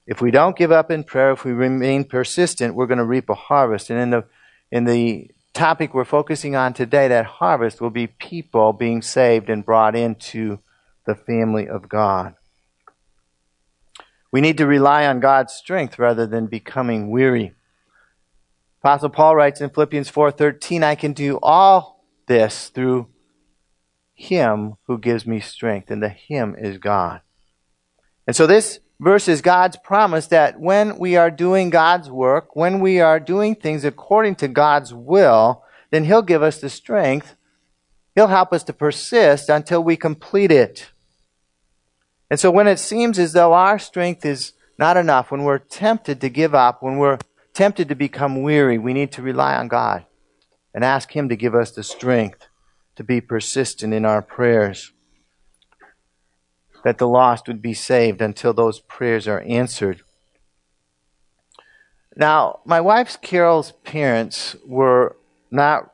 If 0.04 0.20
we 0.20 0.32
don't 0.32 0.56
give 0.56 0.72
up 0.72 0.90
in 0.90 1.04
prayer, 1.04 1.30
if 1.30 1.44
we 1.44 1.52
remain 1.52 2.02
persistent, 2.02 2.74
we're 2.74 2.88
going 2.88 2.98
to 2.98 3.04
reap 3.04 3.30
a 3.30 3.34
harvest. 3.34 3.90
And 3.90 4.00
in 4.00 4.10
the, 4.10 4.24
in 4.72 4.84
the 4.86 5.30
topic 5.52 5.94
we're 5.94 6.04
focusing 6.04 6.56
on 6.56 6.74
today, 6.74 7.06
that 7.06 7.26
harvest 7.26 7.80
will 7.80 7.90
be 7.90 8.08
people 8.08 8.72
being 8.72 9.02
saved 9.02 9.48
and 9.48 9.64
brought 9.64 9.94
into 9.94 10.58
the 11.06 11.14
family 11.14 11.68
of 11.68 11.88
God. 11.88 12.34
We 14.32 14.40
need 14.40 14.58
to 14.58 14.66
rely 14.66 15.06
on 15.06 15.20
God's 15.20 15.52
strength 15.52 15.98
rather 15.98 16.26
than 16.26 16.46
becoming 16.46 17.10
weary. 17.10 17.54
Apostle 18.82 19.10
Paul 19.10 19.36
writes 19.36 19.60
in 19.60 19.70
Philippians 19.70 20.10
4:13, 20.10 20.82
I 20.82 20.94
can 20.94 21.12
do 21.12 21.38
all 21.42 22.04
this 22.26 22.68
through 22.68 23.08
him 24.12 24.74
who 24.86 24.98
gives 24.98 25.26
me 25.26 25.40
strength, 25.40 25.90
and 25.90 26.02
the 26.02 26.08
him 26.08 26.54
is 26.58 26.78
God. 26.78 27.20
And 28.26 28.34
so 28.34 28.46
this 28.46 28.80
verse 29.00 29.28
is 29.28 29.40
God's 29.42 29.76
promise 29.76 30.26
that 30.28 30.58
when 30.58 30.98
we 30.98 31.16
are 31.16 31.30
doing 31.30 31.70
God's 31.70 32.10
work, 32.10 32.54
when 32.56 32.80
we 32.80 33.00
are 33.00 33.20
doing 33.20 33.54
things 33.54 33.84
according 33.84 34.36
to 34.36 34.48
God's 34.48 34.94
will, 34.94 35.62
then 35.90 36.04
he'll 36.04 36.22
give 36.22 36.42
us 36.42 36.60
the 36.60 36.70
strength. 36.70 37.36
He'll 38.14 38.28
help 38.28 38.52
us 38.52 38.62
to 38.64 38.72
persist 38.72 39.48
until 39.48 39.82
we 39.82 39.96
complete 39.96 40.50
it. 40.50 40.90
And 42.34 42.40
so 42.40 42.50
when 42.50 42.66
it 42.66 42.80
seems 42.80 43.16
as 43.20 43.32
though 43.32 43.52
our 43.52 43.78
strength 43.78 44.26
is 44.26 44.54
not 44.76 44.96
enough, 44.96 45.30
when 45.30 45.44
we're 45.44 45.58
tempted 45.58 46.20
to 46.20 46.28
give 46.28 46.52
up, 46.52 46.82
when 46.82 46.98
we're 46.98 47.18
tempted 47.52 47.88
to 47.88 47.94
become 47.94 48.42
weary, 48.42 48.76
we 48.76 48.92
need 48.92 49.12
to 49.12 49.22
rely 49.22 49.54
on 49.54 49.68
God 49.68 50.04
and 50.74 50.82
ask 50.82 51.14
Him 51.14 51.28
to 51.28 51.36
give 51.36 51.54
us 51.54 51.70
the 51.70 51.84
strength 51.84 52.48
to 52.96 53.04
be 53.04 53.20
persistent 53.20 53.94
in 53.94 54.04
our 54.04 54.20
prayers. 54.20 54.90
That 56.82 56.98
the 56.98 57.06
lost 57.06 57.46
would 57.46 57.62
be 57.62 57.72
saved 57.72 58.20
until 58.20 58.52
those 58.52 58.80
prayers 58.80 59.28
are 59.28 59.42
answered. 59.42 60.02
Now, 62.16 62.62
my 62.64 62.80
wife's 62.80 63.14
Carol's 63.14 63.70
parents 63.84 64.56
were 64.66 65.14
not, 65.52 65.92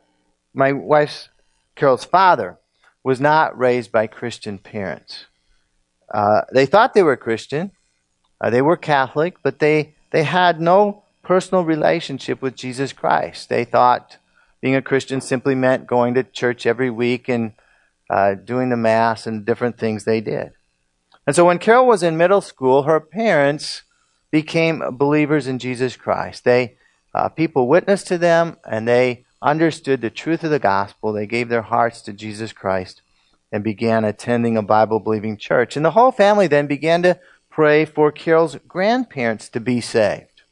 my 0.55 0.73
wife's 0.73 1.29
Carol's 1.77 2.07
father 2.07 2.57
was 3.05 3.21
not 3.21 3.59
raised 3.59 3.93
by 3.93 4.07
Christian 4.07 4.57
parents. 4.57 5.27
Uh, 6.11 6.43
they 6.53 6.67
thought 6.67 6.95
they 6.95 7.03
were 7.03 7.17
Christian, 7.17 7.71
uh, 8.41 8.51
they 8.51 8.63
were 8.63 8.77
Catholic, 8.77 9.37
but 9.43 9.59
they, 9.59 9.95
they 10.11 10.25
had 10.25 10.61
no 10.61 11.05
personal 11.23 11.65
relationship 11.65 12.43
with 12.43 12.57
Jesus 12.57 12.93
Christ. 12.93 13.49
They 13.49 13.65
thought 13.65 14.17
being 14.61 14.75
a 14.75 14.83
Christian 14.83 15.21
simply 15.21 15.55
meant 15.55 15.87
going 15.87 16.15
to 16.15 16.23
church 16.23 16.67
every 16.67 16.91
week 16.91 17.29
and 17.29 17.53
uh, 18.09 18.35
doing 18.35 18.71
the 18.71 18.77
Mass 18.77 19.27
and 19.27 19.45
different 19.45 19.79
things 19.79 20.05
they 20.05 20.21
did. 20.21 20.53
And 21.27 21.37
so 21.37 21.45
when 21.45 21.59
Carol 21.59 21.87
was 21.87 22.03
in 22.03 22.17
middle 22.17 22.41
school, 22.41 22.83
her 22.83 22.99
parents 22.99 23.83
became 24.31 24.83
believers 24.97 25.47
in 25.47 25.59
Jesus 25.59 25.97
Christ. 25.97 26.45
They 26.45 26.77
uh, 27.15 27.29
people 27.29 27.69
witnessed 27.69 28.07
to 28.09 28.19
them 28.19 28.57
and 28.65 28.87
they 28.87 29.25
understood 29.43 30.01
the 30.01 30.11
truth 30.11 30.45
of 30.45 30.51
the 30.51 30.59
gospel. 30.59 31.13
They 31.13 31.27
gave 31.27 31.49
their 31.49 31.63
hearts 31.63 32.03
to 32.03 32.13
Jesus 32.13 32.53
Christ 32.53 33.03
and 33.53 33.65
began 33.65 34.05
attending 34.05 34.57
a 34.57 34.63
Bible 34.63 35.01
believing 35.01 35.37
church. 35.37 35.77
And 35.77 35.85
the 35.85 35.91
whole 35.91 36.13
family 36.13 36.47
then 36.47 36.67
began 36.67 37.03
to 37.03 37.19
pray 37.51 37.85
for 37.85 38.13
Carol's 38.13 38.57
grandparents 38.69 39.49
to 39.51 39.61
be 39.61 39.81
saved. 39.81 40.43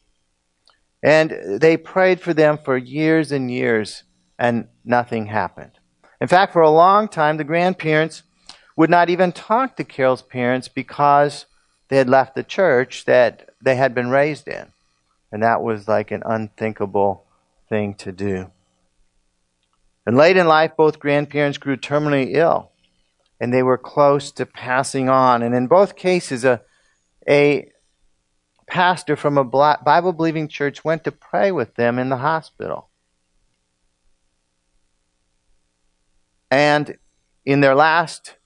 And 1.02 1.60
they 1.60 1.76
prayed 1.76 2.20
for 2.20 2.34
them 2.34 2.58
for 2.58 2.76
years 2.76 3.30
and 3.30 3.50
years, 3.50 4.02
and 4.38 4.68
nothing 4.84 5.26
happened. 5.26 5.72
In 6.20 6.26
fact, 6.26 6.52
for 6.52 6.62
a 6.62 6.70
long 6.70 7.06
time, 7.06 7.36
the 7.36 7.44
grandparents 7.44 8.24
would 8.76 8.90
not 8.90 9.08
even 9.08 9.30
talk 9.32 9.76
to 9.76 9.84
Carol's 9.84 10.22
parents 10.22 10.66
because 10.66 11.46
they 11.88 11.96
had 11.96 12.08
left 12.08 12.34
the 12.34 12.42
church 12.42 13.04
that 13.04 13.50
they 13.62 13.76
had 13.76 13.94
been 13.94 14.10
raised 14.10 14.48
in. 14.48 14.72
And 15.30 15.42
that 15.42 15.62
was 15.62 15.88
like 15.88 16.10
an 16.10 16.22
unthinkable 16.24 17.24
thing 17.68 17.94
to 17.94 18.12
do. 18.12 18.50
And 20.06 20.16
late 20.16 20.36
in 20.36 20.46
life, 20.48 20.72
both 20.76 20.98
grandparents 20.98 21.58
grew 21.58 21.76
terminally 21.76 22.34
ill, 22.34 22.72
and 23.40 23.52
they 23.52 23.62
were 23.62 23.78
close 23.78 24.32
to 24.32 24.46
passing 24.46 25.08
on. 25.08 25.42
And 25.42 25.54
in 25.54 25.66
both 25.66 25.96
cases, 25.96 26.44
a, 26.44 26.60
a 27.28 27.70
pastor 28.66 29.16
from 29.16 29.38
a 29.38 29.44
Bible 29.44 30.12
believing 30.12 30.48
church 30.48 30.84
went 30.84 31.04
to 31.04 31.12
pray 31.12 31.52
with 31.52 31.74
them 31.76 31.98
in 31.98 32.08
the 32.08 32.18
hospital. 32.18 32.88
And 36.50 36.98
in 37.44 37.60
their 37.60 37.74
last 37.74 38.36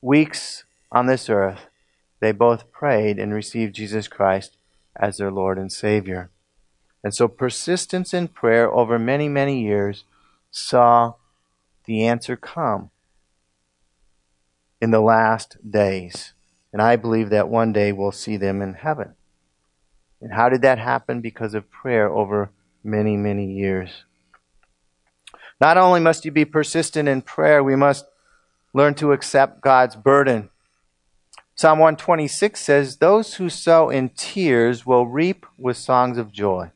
weeks 0.00 0.64
on 0.90 1.06
this 1.06 1.28
earth, 1.28 1.66
they 2.20 2.32
both 2.32 2.72
prayed 2.72 3.18
and 3.18 3.34
received 3.34 3.74
Jesus 3.74 4.08
Christ 4.08 4.56
as 4.96 5.16
their 5.16 5.30
Lord 5.30 5.58
and 5.58 5.70
Savior. 5.70 6.30
And 7.02 7.14
so 7.14 7.28
persistence 7.28 8.14
in 8.14 8.28
prayer 8.28 8.72
over 8.72 8.98
many, 8.98 9.28
many 9.28 9.62
years 9.62 10.04
saw 10.50 11.14
the 11.84 12.06
answer 12.06 12.36
come 12.36 12.90
in 14.84 14.90
the 14.90 15.00
last 15.00 15.56
days. 15.68 16.34
And 16.70 16.82
I 16.82 16.96
believe 16.96 17.30
that 17.30 17.48
one 17.48 17.72
day 17.72 17.90
we'll 17.90 18.12
see 18.12 18.36
them 18.36 18.60
in 18.60 18.74
heaven. 18.74 19.14
And 20.20 20.32
how 20.32 20.50
did 20.50 20.60
that 20.60 20.78
happen? 20.78 21.22
Because 21.22 21.54
of 21.54 21.70
prayer 21.70 22.12
over 22.12 22.50
many, 22.84 23.16
many 23.16 23.50
years. 23.50 24.04
Not 25.58 25.78
only 25.78 26.00
must 26.00 26.26
you 26.26 26.30
be 26.30 26.44
persistent 26.44 27.08
in 27.08 27.22
prayer, 27.22 27.64
we 27.64 27.76
must 27.76 28.04
learn 28.74 28.94
to 28.96 29.12
accept 29.12 29.62
God's 29.62 29.96
burden. 29.96 30.50
Psalm 31.54 31.78
126 31.78 32.60
says, 32.60 32.98
Those 32.98 33.34
who 33.34 33.48
sow 33.48 33.88
in 33.88 34.10
tears 34.10 34.84
will 34.84 35.06
reap 35.06 35.46
with 35.56 35.78
songs 35.78 36.18
of 36.18 36.30
joy. 36.30 36.72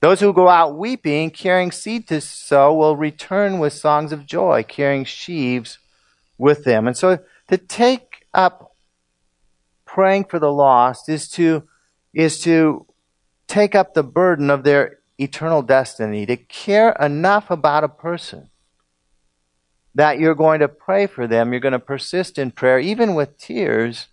Those 0.00 0.18
who 0.18 0.32
go 0.32 0.48
out 0.48 0.76
weeping, 0.76 1.30
carrying 1.30 1.70
seed 1.70 2.08
to 2.08 2.20
sow, 2.20 2.74
will 2.74 2.96
return 2.96 3.60
with 3.60 3.72
songs 3.72 4.10
of 4.10 4.26
joy, 4.26 4.64
carrying 4.66 5.04
sheaves 5.04 5.78
with 6.42 6.64
them. 6.64 6.88
And 6.88 6.96
so 6.96 7.20
to 7.48 7.56
take 7.56 8.26
up 8.34 8.74
praying 9.86 10.24
for 10.24 10.40
the 10.40 10.52
lost 10.52 11.08
is 11.08 11.28
to 11.28 11.62
is 12.12 12.40
to 12.40 12.84
take 13.46 13.74
up 13.74 13.94
the 13.94 14.02
burden 14.02 14.50
of 14.50 14.64
their 14.64 14.98
eternal 15.18 15.62
destiny, 15.62 16.26
to 16.26 16.36
care 16.36 16.92
enough 17.00 17.50
about 17.50 17.84
a 17.84 17.88
person 17.88 18.50
that 19.94 20.18
you're 20.18 20.34
going 20.34 20.60
to 20.60 20.68
pray 20.68 21.06
for 21.06 21.26
them, 21.26 21.52
you're 21.52 21.60
going 21.60 21.72
to 21.72 21.78
persist 21.78 22.38
in 22.38 22.50
prayer, 22.50 22.78
even 22.78 23.14
with 23.14 23.38
tears, 23.38 24.08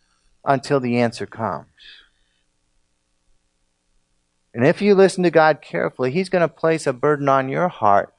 until 0.46 0.80
the 0.80 1.00
answer 1.00 1.26
comes. 1.26 1.66
And 4.54 4.66
if 4.68 4.82
you 4.82 4.94
listen 4.94 5.24
to 5.24 5.32
God 5.32 5.62
carefully, 5.62 6.12
He's 6.12 6.30
going 6.30 6.42
to 6.42 6.54
place 6.54 6.86
a 6.86 6.94
burden 6.94 7.28
on 7.28 7.50
your 7.50 7.70
heart 7.70 8.14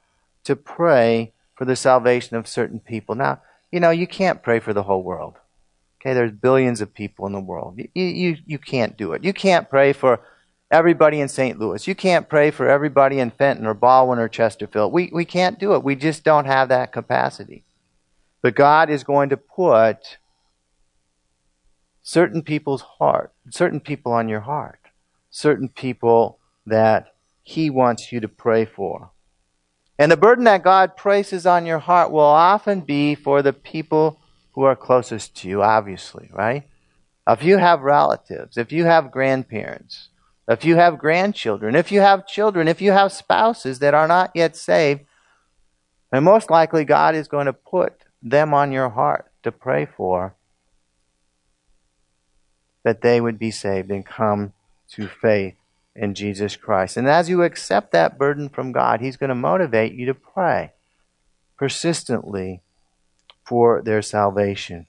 to 0.44 0.56
pray 0.56 1.32
for 1.54 1.64
the 1.64 1.76
salvation 1.76 2.36
of 2.36 2.48
certain 2.48 2.80
people. 2.80 3.14
Now, 3.14 3.40
you 3.72 3.80
know, 3.80 3.90
you 3.90 4.06
can't 4.06 4.42
pray 4.42 4.60
for 4.60 4.72
the 4.72 4.82
whole 4.82 5.02
world. 5.02 5.36
Okay, 6.00 6.14
there's 6.14 6.32
billions 6.32 6.80
of 6.80 6.94
people 6.94 7.26
in 7.26 7.32
the 7.32 7.40
world. 7.40 7.78
You, 7.78 8.04
you, 8.04 8.36
you 8.46 8.58
can't 8.58 8.96
do 8.96 9.12
it. 9.12 9.22
You 9.22 9.32
can't 9.34 9.68
pray 9.68 9.92
for 9.92 10.20
everybody 10.70 11.20
in 11.20 11.28
St. 11.28 11.58
Louis. 11.58 11.86
You 11.86 11.94
can't 11.94 12.28
pray 12.28 12.50
for 12.50 12.68
everybody 12.68 13.18
in 13.18 13.30
Fenton 13.30 13.66
or 13.66 13.74
Ballwin 13.74 14.18
or 14.18 14.28
Chesterfield. 14.28 14.92
We, 14.92 15.10
we 15.12 15.24
can't 15.24 15.58
do 15.58 15.74
it. 15.74 15.84
We 15.84 15.96
just 15.96 16.24
don't 16.24 16.46
have 16.46 16.68
that 16.70 16.92
capacity. 16.92 17.64
But 18.42 18.54
God 18.54 18.88
is 18.88 19.04
going 19.04 19.28
to 19.28 19.36
put 19.36 20.16
certain 22.02 22.42
people's 22.42 22.82
heart, 22.82 23.32
certain 23.50 23.80
people 23.80 24.12
on 24.12 24.28
your 24.28 24.40
heart, 24.40 24.80
certain 25.30 25.68
people 25.68 26.38
that 26.64 27.14
He 27.42 27.68
wants 27.68 28.10
you 28.10 28.20
to 28.20 28.28
pray 28.28 28.64
for. 28.64 29.10
And 30.00 30.10
the 30.10 30.16
burden 30.16 30.44
that 30.44 30.62
God 30.62 30.96
places 30.96 31.44
on 31.44 31.66
your 31.66 31.78
heart 31.78 32.10
will 32.10 32.20
often 32.20 32.80
be 32.80 33.14
for 33.14 33.42
the 33.42 33.52
people 33.52 34.18
who 34.52 34.62
are 34.62 34.74
closest 34.74 35.36
to 35.36 35.48
you, 35.48 35.62
obviously, 35.62 36.30
right? 36.32 36.66
If 37.28 37.42
you 37.42 37.58
have 37.58 37.82
relatives, 37.82 38.56
if 38.56 38.72
you 38.72 38.86
have 38.86 39.10
grandparents, 39.10 40.08
if 40.48 40.64
you 40.64 40.76
have 40.76 40.98
grandchildren, 40.98 41.76
if 41.76 41.92
you 41.92 42.00
have 42.00 42.26
children, 42.26 42.66
if 42.66 42.80
you 42.80 42.92
have 42.92 43.12
spouses 43.12 43.80
that 43.80 43.92
are 43.92 44.08
not 44.08 44.30
yet 44.34 44.56
saved, 44.56 45.02
and 46.10 46.24
most 46.24 46.48
likely 46.48 46.86
God 46.86 47.14
is 47.14 47.28
going 47.28 47.44
to 47.44 47.52
put 47.52 47.92
them 48.22 48.54
on 48.54 48.72
your 48.72 48.88
heart 48.88 49.30
to 49.42 49.52
pray 49.52 49.84
for 49.84 50.34
that 52.84 53.02
they 53.02 53.20
would 53.20 53.38
be 53.38 53.50
saved 53.50 53.90
and 53.90 54.06
come 54.06 54.54
to 54.92 55.06
faith 55.06 55.56
in 55.94 56.14
Jesus 56.14 56.56
Christ. 56.56 56.96
And 56.96 57.08
as 57.08 57.28
you 57.28 57.42
accept 57.42 57.92
that 57.92 58.18
burden 58.18 58.48
from 58.48 58.72
God, 58.72 59.00
He's 59.00 59.16
going 59.16 59.28
to 59.28 59.34
motivate 59.34 59.92
you 59.92 60.06
to 60.06 60.14
pray 60.14 60.72
persistently 61.56 62.62
for 63.44 63.82
their 63.82 64.02
salvation. 64.02 64.86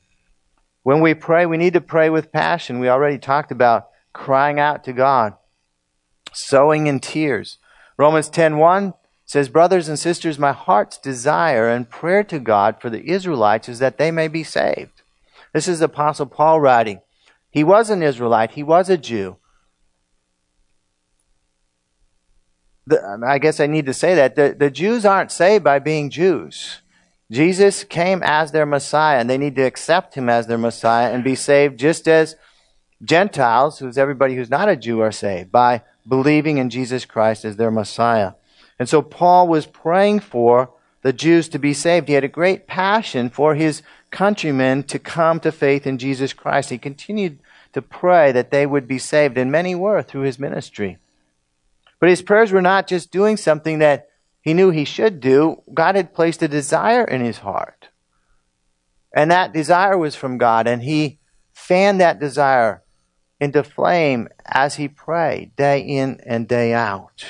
When 0.83 1.01
we 1.01 1.13
pray, 1.13 1.45
we 1.45 1.57
need 1.57 1.73
to 1.73 1.81
pray 1.81 2.09
with 2.09 2.31
passion. 2.31 2.79
We 2.79 2.89
already 2.89 3.17
talked 3.17 3.51
about 3.51 3.89
crying 4.13 4.59
out 4.59 4.83
to 4.85 4.93
God, 4.93 5.33
sowing 6.33 6.87
in 6.87 6.99
tears. 6.99 7.57
Romans 7.97 8.29
10:1 8.29 8.93
says, 9.25 9.49
"Brothers 9.49 9.87
and 9.87 9.99
sisters, 9.99 10.39
my 10.39 10.51
heart's 10.51 10.97
desire 10.97 11.69
and 11.69 11.89
prayer 11.89 12.23
to 12.25 12.39
God 12.39 12.81
for 12.81 12.89
the 12.89 13.09
Israelites 13.09 13.69
is 13.69 13.79
that 13.79 13.97
they 13.97 14.11
may 14.11 14.27
be 14.27 14.43
saved." 14.43 15.01
This 15.53 15.67
is 15.67 15.81
Apostle 15.81 16.25
Paul 16.25 16.59
writing. 16.59 17.01
He 17.49 17.63
was 17.63 17.89
an 17.89 18.01
Israelite, 18.01 18.51
he 18.51 18.63
was 18.63 18.89
a 18.89 18.97
Jew. 18.97 19.37
The, 22.87 23.21
I 23.25 23.37
guess 23.37 23.59
I 23.59 23.67
need 23.67 23.85
to 23.85 23.93
say 23.93 24.15
that 24.15 24.35
the, 24.35 24.55
the 24.57 24.71
Jews 24.71 25.05
aren't 25.05 25.31
saved 25.31 25.63
by 25.63 25.79
being 25.79 26.09
Jews. 26.09 26.81
Jesus 27.31 27.83
came 27.83 28.21
as 28.23 28.51
their 28.51 28.65
Messiah, 28.65 29.19
and 29.19 29.29
they 29.29 29.37
need 29.37 29.55
to 29.55 29.61
accept 29.61 30.15
him 30.15 30.29
as 30.29 30.47
their 30.47 30.57
Messiah 30.57 31.13
and 31.13 31.23
be 31.23 31.35
saved 31.35 31.79
just 31.79 32.07
as 32.07 32.35
Gentiles, 33.03 33.79
who's 33.79 33.97
everybody 33.97 34.35
who's 34.35 34.49
not 34.49 34.69
a 34.69 34.75
Jew, 34.75 34.99
are 34.99 35.11
saved 35.11 35.51
by 35.51 35.83
believing 36.07 36.57
in 36.57 36.69
Jesus 36.69 37.05
Christ 37.05 37.45
as 37.45 37.55
their 37.55 37.71
Messiah. 37.71 38.33
And 38.77 38.89
so 38.89 39.01
Paul 39.01 39.47
was 39.47 39.65
praying 39.65 40.21
for 40.21 40.71
the 41.03 41.13
Jews 41.13 41.47
to 41.49 41.59
be 41.59 41.73
saved. 41.73 42.07
He 42.07 42.15
had 42.15 42.23
a 42.23 42.27
great 42.27 42.67
passion 42.67 43.29
for 43.29 43.55
his 43.55 43.81
countrymen 44.11 44.83
to 44.83 44.99
come 44.99 45.39
to 45.39 45.51
faith 45.51 45.87
in 45.87 45.97
Jesus 45.97 46.33
Christ. 46.33 46.69
He 46.69 46.77
continued 46.77 47.39
to 47.73 47.81
pray 47.81 48.31
that 48.31 48.51
they 48.51 48.65
would 48.65 48.87
be 48.87 48.97
saved, 48.97 49.37
and 49.37 49.51
many 49.51 49.73
were 49.73 50.01
through 50.01 50.23
his 50.23 50.37
ministry. 50.37 50.97
But 52.01 52.09
his 52.09 52.21
prayers 52.21 52.51
were 52.51 52.61
not 52.61 52.87
just 52.87 53.11
doing 53.11 53.37
something 53.37 53.79
that 53.79 54.09
he 54.41 54.53
knew 54.55 54.71
he 54.71 54.85
should 54.85 55.21
do, 55.21 55.61
God 55.71 55.95
had 55.95 56.13
placed 56.13 56.41
a 56.41 56.47
desire 56.47 57.05
in 57.05 57.21
his 57.23 57.37
heart. 57.37 57.89
And 59.15 59.29
that 59.29 59.53
desire 59.53 59.97
was 59.97 60.15
from 60.15 60.39
God, 60.39 60.67
and 60.67 60.81
he 60.81 61.19
fanned 61.53 62.01
that 62.01 62.19
desire 62.19 62.81
into 63.39 63.63
flame 63.63 64.27
as 64.45 64.75
he 64.75 64.87
prayed, 64.87 65.55
day 65.55 65.79
in 65.79 66.19
and 66.25 66.47
day 66.47 66.73
out. 66.73 67.25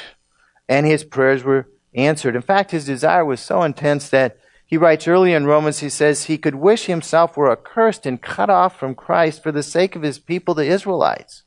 And 0.70 0.86
his 0.86 1.04
prayers 1.04 1.44
were 1.44 1.68
answered. 1.94 2.36
In 2.36 2.42
fact, 2.42 2.72
his 2.72 2.86
desire 2.86 3.26
was 3.26 3.42
so 3.42 3.64
intense 3.64 4.10
that 4.10 4.38
he 4.66 4.78
writes 4.78 5.06
early 5.06 5.34
in 5.34 5.46
Romans, 5.46 5.80
he 5.80 5.90
says, 5.90 6.26
he 6.26 6.38
could 6.38 6.56
wish 6.56 6.86
himself 6.86 7.36
were 7.36 7.52
accursed 7.52 8.06
and 8.06 8.22
cut 8.22 8.50
off 8.50 8.80
from 8.80 8.96
Christ 8.96 9.44
for 9.44 9.52
the 9.52 9.64
sake 9.64 9.98
of 9.98 10.02
his 10.02 10.18
people, 10.18 10.54
the 10.54 10.66
Israelites. 10.66 11.44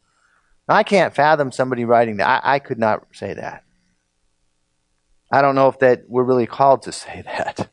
Now, 0.69 0.77
I 0.77 0.83
can't 0.83 1.15
fathom 1.15 1.53
somebody 1.53 1.85
writing 1.85 2.17
that. 2.17 2.43
I, 2.45 2.55
I 2.55 2.59
could 2.59 2.79
not 2.79 3.07
say 3.13 3.35
that. 3.35 3.65
I 5.31 5.43
don't 5.43 5.55
know 5.55 5.69
if 5.69 5.79
that 5.81 6.05
we're 6.09 6.23
really 6.23 6.47
called 6.47 6.83
to 6.83 6.93
say 6.93 7.23
that. 7.27 7.69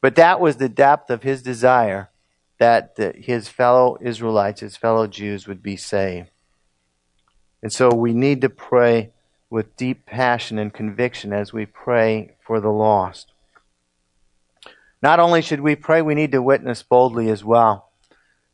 But 0.00 0.16
that 0.16 0.40
was 0.40 0.56
the 0.56 0.68
depth 0.68 1.10
of 1.10 1.22
his 1.22 1.42
desire 1.42 2.10
that 2.58 2.96
the, 2.96 3.12
his 3.16 3.48
fellow 3.48 3.98
Israelites, 4.00 4.60
his 4.60 4.76
fellow 4.76 5.06
Jews 5.06 5.46
would 5.46 5.62
be 5.62 5.76
saved. 5.76 6.30
And 7.62 7.72
so 7.72 7.90
we 7.92 8.12
need 8.12 8.40
to 8.42 8.48
pray 8.48 9.12
with 9.50 9.76
deep 9.76 10.06
passion 10.06 10.58
and 10.58 10.72
conviction 10.72 11.32
as 11.32 11.52
we 11.52 11.66
pray 11.66 12.36
for 12.44 12.60
the 12.60 12.70
lost. 12.70 13.32
Not 15.02 15.20
only 15.20 15.42
should 15.42 15.60
we 15.60 15.76
pray, 15.76 16.02
we 16.02 16.14
need 16.14 16.32
to 16.32 16.42
witness 16.42 16.82
boldly 16.82 17.28
as 17.28 17.44
well. 17.44 17.85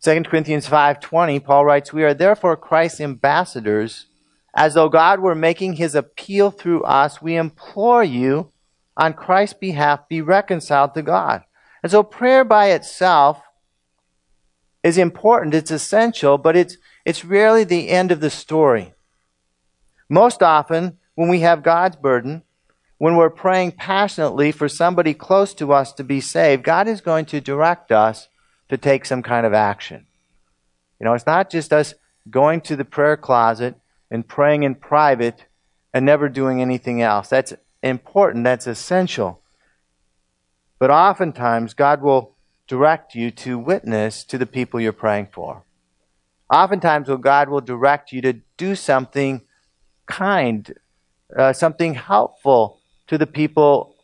2 0.03 0.25
Corinthians 0.25 0.67
5:20 0.67 1.39
Paul 1.39 1.65
writes, 1.65 1.93
"We 1.93 2.03
are 2.05 2.15
therefore 2.15 2.57
Christ's 2.57 3.01
ambassadors, 3.01 4.07
as 4.55 4.75
though 4.75 4.89
God 4.89 5.21
were 5.21 5.35
making 5.35 5.75
his 5.75 5.95
appeal 5.95 6.51
through 6.51 6.83
us, 6.83 7.23
we 7.23 7.37
implore 7.37 8.05
you 8.05 8.51
on 8.97 9.15
Christ's 9.15 9.59
behalf 9.59 10.09
be 10.09 10.21
reconciled 10.21 10.95
to 10.95 11.03
God. 11.03 11.43
And 11.83 11.91
so 11.91 12.03
prayer 12.03 12.45
by 12.45 12.67
itself 12.67 13.41
is 14.83 14.99
important, 14.99 15.55
it's 15.55 15.71
essential, 15.71 16.39
but 16.39 16.57
it's, 16.57 16.77
it's 17.05 17.25
rarely 17.25 17.65
the 17.65 17.89
end 17.89 18.13
of 18.13 18.21
the 18.21 18.31
story. 18.31 18.95
Most 20.09 20.43
often, 20.43 20.99
when 21.15 21.29
we 21.29 21.41
have 21.41 21.63
God's 21.63 21.97
burden, 21.97 22.43
when 22.99 23.17
we're 23.17 23.31
praying 23.31 23.73
passionately 23.73 24.53
for 24.53 24.69
somebody 24.69 25.15
close 25.15 25.55
to 25.55 25.73
us 25.73 25.93
to 25.95 26.05
be 26.05 26.21
saved, 26.21 26.63
God 26.63 26.87
is 26.87 27.01
going 27.01 27.25
to 27.27 27.41
direct 27.41 27.91
us 27.91 28.29
to 28.73 28.79
take 28.79 29.05
some 29.05 29.23
kind 29.23 29.45
of 29.45 29.53
action. 29.53 30.07
You 30.99 31.05
know, 31.05 31.13
it's 31.13 31.27
not 31.27 31.51
just 31.51 31.75
us 31.75 31.93
going 32.31 32.63
to 32.63 32.75
the 32.75 32.87
prayer 32.87 33.19
closet 33.19 33.75
and 34.11 34.27
praying 34.27 34.63
in 34.63 34.77
private 34.77 35.45
and 35.93 36.07
never 36.07 36.31
doing 36.31 36.63
anything 36.63 37.03
else. 37.03 37.29
That's 37.29 37.53
important, 37.83 38.45
that's 38.45 38.67
essential. 38.67 39.43
But 40.79 40.91
oftentimes, 40.91 41.75
God 41.75 42.01
will 42.01 42.35
direct 42.67 43.15
you 43.15 43.31
to 43.33 43.59
witness 43.59 44.25
to 44.25 44.39
the 44.39 44.47
people 44.47 44.81
you're 44.81 44.95
praying 44.95 45.29
for. 45.33 45.65
Oftentimes, 46.51 47.11
God 47.21 47.51
will 47.51 47.61
direct 47.61 48.11
you 48.11 48.23
to 48.23 48.41
do 48.57 48.75
something 48.75 49.43
kind, 50.07 50.73
uh, 51.39 51.53
something 51.53 51.93
helpful 51.93 52.81
to 53.09 53.19
the 53.19 53.27
people 53.27 53.97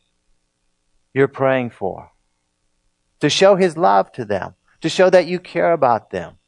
you're 1.15 1.27
praying 1.27 1.71
for. 1.71 2.11
To 3.21 3.31
show 3.31 3.57
His 3.57 3.79
love 3.79 4.13
to 4.13 4.27
them, 4.27 4.55
to 4.81 4.89
show 4.89 5.11
that 5.11 5.27
you 5.27 5.39
care 5.39 5.73
about 5.73 6.11
them 6.11 6.39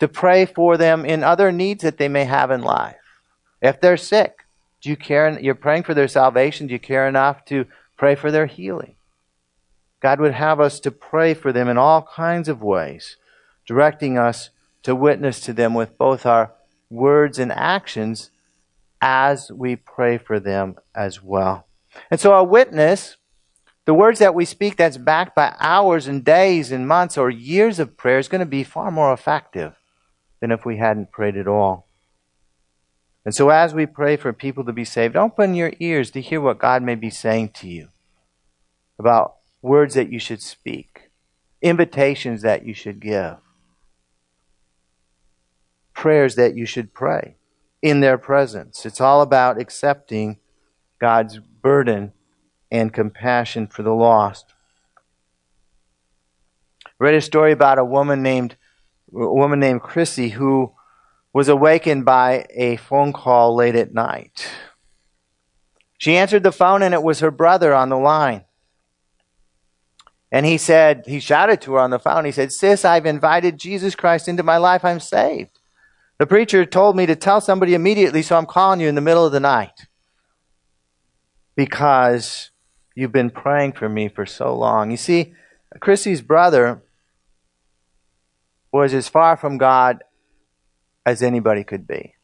to 0.00 0.08
pray 0.08 0.46
for 0.46 0.76
them 0.76 1.04
in 1.04 1.22
other 1.22 1.52
needs 1.52 1.82
that 1.82 1.98
they 1.98 2.08
may 2.08 2.24
have 2.24 2.50
in 2.50 2.62
life. 2.62 2.96
If 3.62 3.80
they're 3.80 3.98
sick, 3.98 4.46
do 4.80 4.88
you 4.88 4.96
care? 4.96 5.38
You're 5.38 5.54
praying 5.54 5.84
for 5.84 5.94
their 5.94 6.08
salvation. 6.08 6.66
Do 6.66 6.72
you 6.72 6.78
care 6.78 7.06
enough 7.06 7.44
to 7.46 7.66
pray 7.96 8.14
for 8.14 8.30
their 8.30 8.46
healing? 8.46 8.96
God 10.00 10.18
would 10.18 10.32
have 10.32 10.58
us 10.58 10.80
to 10.80 10.90
pray 10.90 11.34
for 11.34 11.52
them 11.52 11.68
in 11.68 11.76
all 11.76 12.08
kinds 12.14 12.48
of 12.48 12.62
ways, 12.62 13.18
directing 13.66 14.16
us 14.16 14.48
to 14.82 14.96
witness 14.96 15.38
to 15.40 15.52
them 15.52 15.74
with 15.74 15.98
both 15.98 16.24
our 16.24 16.52
words 16.88 17.38
and 17.38 17.52
actions 17.52 18.30
as 19.02 19.52
we 19.52 19.76
pray 19.76 20.16
for 20.16 20.40
them 20.40 20.76
as 20.94 21.22
well. 21.22 21.66
And 22.10 22.18
so, 22.18 22.32
a 22.32 22.42
witness, 22.42 23.16
the 23.90 23.94
words 23.94 24.20
that 24.20 24.36
we 24.36 24.44
speak 24.44 24.76
that's 24.76 24.96
backed 24.96 25.34
by 25.34 25.52
hours 25.58 26.06
and 26.06 26.24
days 26.24 26.70
and 26.70 26.86
months 26.86 27.18
or 27.18 27.28
years 27.28 27.80
of 27.80 27.96
prayer, 27.96 28.20
is 28.20 28.28
going 28.28 28.38
to 28.38 28.46
be 28.46 28.62
far 28.62 28.88
more 28.88 29.12
effective 29.12 29.74
than 30.40 30.52
if 30.52 30.64
we 30.64 30.76
hadn't 30.76 31.10
prayed 31.10 31.36
at 31.36 31.48
all. 31.48 31.88
And 33.24 33.34
so, 33.34 33.48
as 33.48 33.74
we 33.74 33.86
pray 33.86 34.16
for 34.16 34.32
people 34.32 34.64
to 34.66 34.72
be 34.72 34.84
saved, 34.84 35.16
open 35.16 35.56
your 35.56 35.72
ears 35.80 36.12
to 36.12 36.20
hear 36.20 36.40
what 36.40 36.60
God 36.60 36.84
may 36.84 36.94
be 36.94 37.10
saying 37.10 37.48
to 37.54 37.68
you 37.68 37.88
about 38.96 39.38
words 39.60 39.94
that 39.94 40.12
you 40.12 40.20
should 40.20 40.40
speak, 40.40 41.10
invitations 41.60 42.42
that 42.42 42.64
you 42.64 42.74
should 42.74 43.00
give, 43.00 43.38
prayers 45.94 46.36
that 46.36 46.54
you 46.54 46.64
should 46.64 46.94
pray 46.94 47.34
in 47.82 47.98
their 47.98 48.18
presence. 48.18 48.86
It's 48.86 49.00
all 49.00 49.20
about 49.20 49.60
accepting 49.60 50.36
God's 51.00 51.40
burden 51.40 52.12
and 52.70 52.92
compassion 52.92 53.66
for 53.66 53.82
the 53.82 53.92
lost. 53.92 54.46
I 56.86 56.90
read 56.98 57.14
a 57.14 57.20
story 57.20 57.52
about 57.52 57.78
a 57.78 57.84
woman 57.84 58.22
named 58.22 58.56
a 59.12 59.32
woman 59.32 59.58
named 59.58 59.82
Chrissy 59.82 60.30
who 60.30 60.72
was 61.32 61.48
awakened 61.48 62.04
by 62.04 62.46
a 62.50 62.76
phone 62.76 63.12
call 63.12 63.54
late 63.54 63.74
at 63.74 63.92
night. 63.92 64.48
She 65.98 66.16
answered 66.16 66.42
the 66.42 66.52
phone 66.52 66.82
and 66.82 66.94
it 66.94 67.02
was 67.02 67.20
her 67.20 67.30
brother 67.30 67.74
on 67.74 67.88
the 67.88 67.98
line. 67.98 68.44
And 70.32 70.46
he 70.46 70.58
said, 70.58 71.04
he 71.06 71.18
shouted 71.18 71.60
to 71.62 71.72
her 71.72 71.80
on 71.80 71.90
the 71.90 71.98
phone. 71.98 72.24
He 72.24 72.32
said, 72.32 72.52
Sis, 72.52 72.84
I've 72.84 73.06
invited 73.06 73.58
Jesus 73.58 73.96
Christ 73.96 74.28
into 74.28 74.42
my 74.42 74.58
life. 74.58 74.84
I'm 74.84 75.00
saved. 75.00 75.58
The 76.18 76.26
preacher 76.26 76.64
told 76.64 76.96
me 76.96 77.06
to 77.06 77.16
tell 77.16 77.40
somebody 77.40 77.74
immediately, 77.74 78.22
so 78.22 78.36
I'm 78.36 78.46
calling 78.46 78.80
you 78.80 78.88
in 78.88 78.94
the 78.94 79.00
middle 79.00 79.26
of 79.26 79.32
the 79.32 79.40
night. 79.40 79.86
Because 81.56 82.49
you've 82.94 83.12
been 83.12 83.30
praying 83.30 83.72
for 83.72 83.88
me 83.88 84.08
for 84.08 84.26
so 84.26 84.54
long. 84.54 84.90
You 84.90 84.96
see, 84.96 85.34
Chrissy's 85.80 86.22
brother 86.22 86.82
was 88.72 88.94
as 88.94 89.08
far 89.08 89.36
from 89.36 89.58
God 89.58 90.02
as 91.04 91.22
anybody 91.22 91.64
could 91.64 91.86
be. 91.86 92.14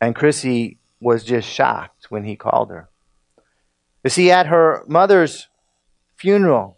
And 0.00 0.14
Chrissy 0.14 0.78
was 1.00 1.24
just 1.24 1.48
shocked 1.48 2.10
when 2.10 2.24
he 2.24 2.36
called 2.36 2.70
her. 2.70 2.88
You 4.04 4.10
see, 4.10 4.30
at 4.30 4.46
her 4.46 4.84
mother's 4.86 5.48
funeral, 6.16 6.76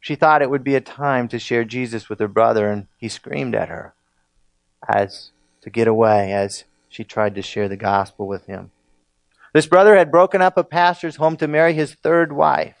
she 0.00 0.14
thought 0.14 0.42
it 0.42 0.50
would 0.50 0.64
be 0.64 0.76
a 0.76 0.80
time 0.80 1.28
to 1.28 1.38
share 1.38 1.64
Jesus 1.64 2.08
with 2.08 2.20
her 2.20 2.28
brother, 2.28 2.70
and 2.70 2.86
he 2.96 3.08
screamed 3.08 3.54
at 3.54 3.68
her 3.68 3.94
as 4.88 5.30
to 5.62 5.70
get 5.70 5.86
away 5.86 6.32
as 6.32 6.64
she 6.88 7.04
tried 7.04 7.34
to 7.34 7.42
share 7.42 7.68
the 7.68 7.76
gospel 7.76 8.26
with 8.26 8.46
him. 8.46 8.70
This 9.52 9.66
brother 9.66 9.96
had 9.96 10.10
broken 10.12 10.40
up 10.40 10.56
a 10.56 10.64
pastor's 10.64 11.16
home 11.16 11.36
to 11.38 11.48
marry 11.48 11.74
his 11.74 11.94
third 11.94 12.32
wife. 12.32 12.76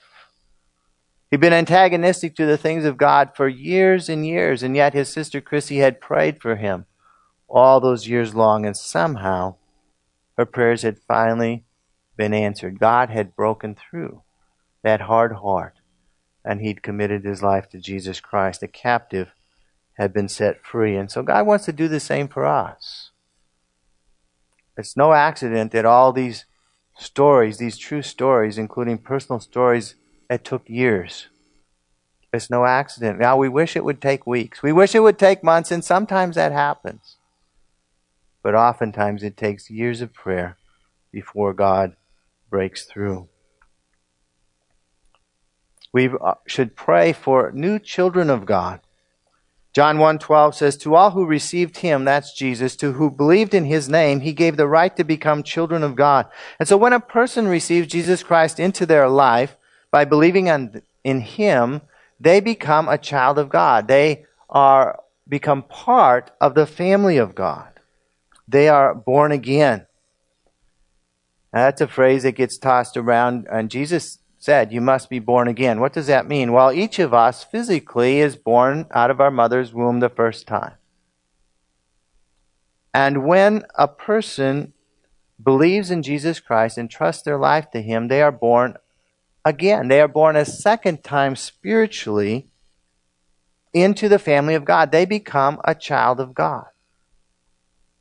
He'd 1.30 1.40
been 1.40 1.52
antagonistic 1.52 2.34
to 2.36 2.46
the 2.46 2.58
things 2.58 2.84
of 2.84 2.96
God 2.96 3.30
for 3.34 3.48
years 3.48 4.08
and 4.08 4.26
years, 4.26 4.62
and 4.62 4.76
yet 4.76 4.94
his 4.94 5.08
sister 5.08 5.40
Chrissy 5.40 5.78
had 5.78 6.00
prayed 6.00 6.40
for 6.40 6.56
him 6.56 6.86
all 7.48 7.80
those 7.80 8.08
years 8.08 8.34
long, 8.34 8.64
and 8.64 8.76
somehow 8.76 9.56
her 10.36 10.46
prayers 10.46 10.82
had 10.82 10.98
finally 10.98 11.64
been 12.16 12.34
answered. 12.34 12.78
God 12.78 13.10
had 13.10 13.36
broken 13.36 13.74
through 13.74 14.22
that 14.82 15.02
hard 15.02 15.34
heart, 15.34 15.74
and 16.44 16.60
he'd 16.60 16.82
committed 16.82 17.24
his 17.24 17.42
life 17.42 17.68
to 17.70 17.78
Jesus 17.78 18.20
Christ. 18.20 18.60
The 18.60 18.68
captive 18.68 19.32
had 19.94 20.12
been 20.12 20.28
set 20.28 20.64
free, 20.64 20.96
and 20.96 21.10
so 21.10 21.22
God 21.22 21.46
wants 21.46 21.64
to 21.66 21.72
do 21.72 21.88
the 21.88 22.00
same 22.00 22.28
for 22.28 22.46
us. 22.46 23.10
It's 24.76 24.96
no 24.96 25.12
accident 25.12 25.72
that 25.72 25.84
all 25.84 26.12
these 26.12 26.46
stories, 27.00 27.58
these 27.58 27.78
true 27.78 28.02
stories, 28.02 28.58
including 28.58 28.98
personal 28.98 29.40
stories 29.40 29.94
it 30.28 30.44
took 30.44 30.68
years. 30.68 31.28
It's 32.32 32.50
no 32.50 32.64
accident. 32.64 33.18
Now, 33.18 33.36
we 33.36 33.48
wish 33.48 33.74
it 33.74 33.84
would 33.84 34.00
take 34.00 34.26
weeks. 34.26 34.62
We 34.62 34.72
wish 34.72 34.94
it 34.94 35.00
would 35.00 35.18
take 35.18 35.42
months, 35.42 35.72
and 35.72 35.84
sometimes 35.84 36.36
that 36.36 36.52
happens. 36.52 37.16
But 38.42 38.54
oftentimes 38.54 39.22
it 39.22 39.36
takes 39.36 39.70
years 39.70 40.00
of 40.00 40.14
prayer 40.14 40.56
before 41.10 41.52
God 41.52 41.96
breaks 42.48 42.84
through. 42.84 43.28
We 45.92 46.08
uh, 46.08 46.34
should 46.46 46.76
pray 46.76 47.12
for 47.12 47.50
new 47.52 47.78
children 47.78 48.30
of 48.30 48.46
God. 48.46 48.80
John 49.72 49.98
1:12 49.98 50.54
says 50.54 50.76
to 50.78 50.94
all 50.94 51.12
who 51.12 51.24
received 51.24 51.78
him 51.78 52.04
that's 52.04 52.32
Jesus 52.32 52.74
to 52.76 52.92
who 52.92 53.10
believed 53.10 53.54
in 53.54 53.66
his 53.66 53.88
name 53.88 54.20
he 54.20 54.32
gave 54.32 54.56
the 54.56 54.66
right 54.66 54.96
to 54.96 55.04
become 55.04 55.42
children 55.42 55.82
of 55.82 55.94
God. 55.94 56.26
And 56.58 56.68
so 56.68 56.76
when 56.76 56.92
a 56.92 57.00
person 57.00 57.46
receives 57.46 57.86
Jesus 57.86 58.22
Christ 58.22 58.58
into 58.58 58.84
their 58.84 59.08
life 59.08 59.56
by 59.90 60.04
believing 60.04 60.46
in 61.04 61.20
him 61.20 61.82
they 62.18 62.40
become 62.40 62.88
a 62.88 62.98
child 62.98 63.38
of 63.38 63.48
God. 63.48 63.88
They 63.88 64.26
are 64.50 65.00
become 65.28 65.62
part 65.62 66.32
of 66.40 66.54
the 66.54 66.66
family 66.66 67.16
of 67.16 67.34
God. 67.34 67.68
They 68.46 68.68
are 68.68 68.94
born 68.94 69.32
again. 69.32 69.86
Now, 71.52 71.64
that's 71.64 71.80
a 71.80 71.88
phrase 71.88 72.24
that 72.24 72.32
gets 72.32 72.58
tossed 72.58 72.96
around, 72.96 73.46
and 73.50 73.70
Jesus 73.70 74.18
said, 74.40 74.72
You 74.72 74.80
must 74.80 75.08
be 75.08 75.20
born 75.20 75.46
again. 75.46 75.78
What 75.78 75.92
does 75.92 76.08
that 76.08 76.26
mean? 76.26 76.52
Well, 76.52 76.72
each 76.72 76.98
of 76.98 77.14
us 77.14 77.44
physically 77.44 78.18
is 78.18 78.34
born 78.34 78.86
out 78.92 79.10
of 79.10 79.20
our 79.20 79.30
mother's 79.30 79.72
womb 79.72 80.00
the 80.00 80.08
first 80.08 80.48
time. 80.48 80.72
And 82.92 83.24
when 83.24 83.64
a 83.76 83.86
person 83.86 84.72
believes 85.40 85.90
in 85.90 86.02
Jesus 86.02 86.40
Christ 86.40 86.76
and 86.76 86.90
trusts 86.90 87.22
their 87.22 87.38
life 87.38 87.70
to 87.70 87.82
Him, 87.82 88.08
they 88.08 88.22
are 88.22 88.32
born 88.32 88.76
again. 89.44 89.88
They 89.88 90.00
are 90.00 90.08
born 90.08 90.34
a 90.36 90.44
second 90.44 91.04
time 91.04 91.36
spiritually 91.36 92.48
into 93.72 94.08
the 94.08 94.18
family 94.18 94.54
of 94.54 94.64
God. 94.64 94.90
They 94.90 95.04
become 95.04 95.60
a 95.64 95.74
child 95.74 96.18
of 96.18 96.34
God. 96.34 96.66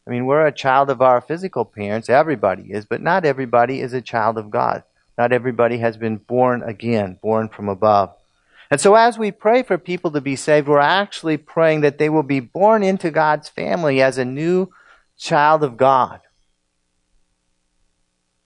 I 0.07 0.09
mean, 0.09 0.25
we're 0.25 0.47
a 0.47 0.51
child 0.51 0.89
of 0.89 1.01
our 1.01 1.21
physical 1.21 1.65
parents. 1.65 2.09
Everybody 2.09 2.71
is, 2.71 2.85
but 2.85 3.01
not 3.01 3.25
everybody 3.25 3.81
is 3.81 3.93
a 3.93 4.01
child 4.01 4.39
of 4.39 4.49
God. 4.49 4.83
Not 5.19 5.33
everybody 5.33 5.79
has 5.79 5.97
been 5.97 6.15
born 6.15 6.63
again, 6.63 7.19
born 7.21 7.49
from 7.49 7.67
above. 7.67 8.15
And 8.71 8.79
so 8.79 8.95
as 8.95 9.17
we 9.17 9.31
pray 9.31 9.63
for 9.63 9.77
people 9.77 10.11
to 10.11 10.21
be 10.21 10.37
saved, 10.37 10.69
we're 10.69 10.79
actually 10.79 11.35
praying 11.35 11.81
that 11.81 11.97
they 11.97 12.07
will 12.07 12.23
be 12.23 12.39
born 12.39 12.83
into 12.83 13.11
God's 13.11 13.49
family 13.49 14.01
as 14.01 14.17
a 14.17 14.23
new 14.23 14.69
child 15.17 15.61
of 15.61 15.75
God. 15.75 16.21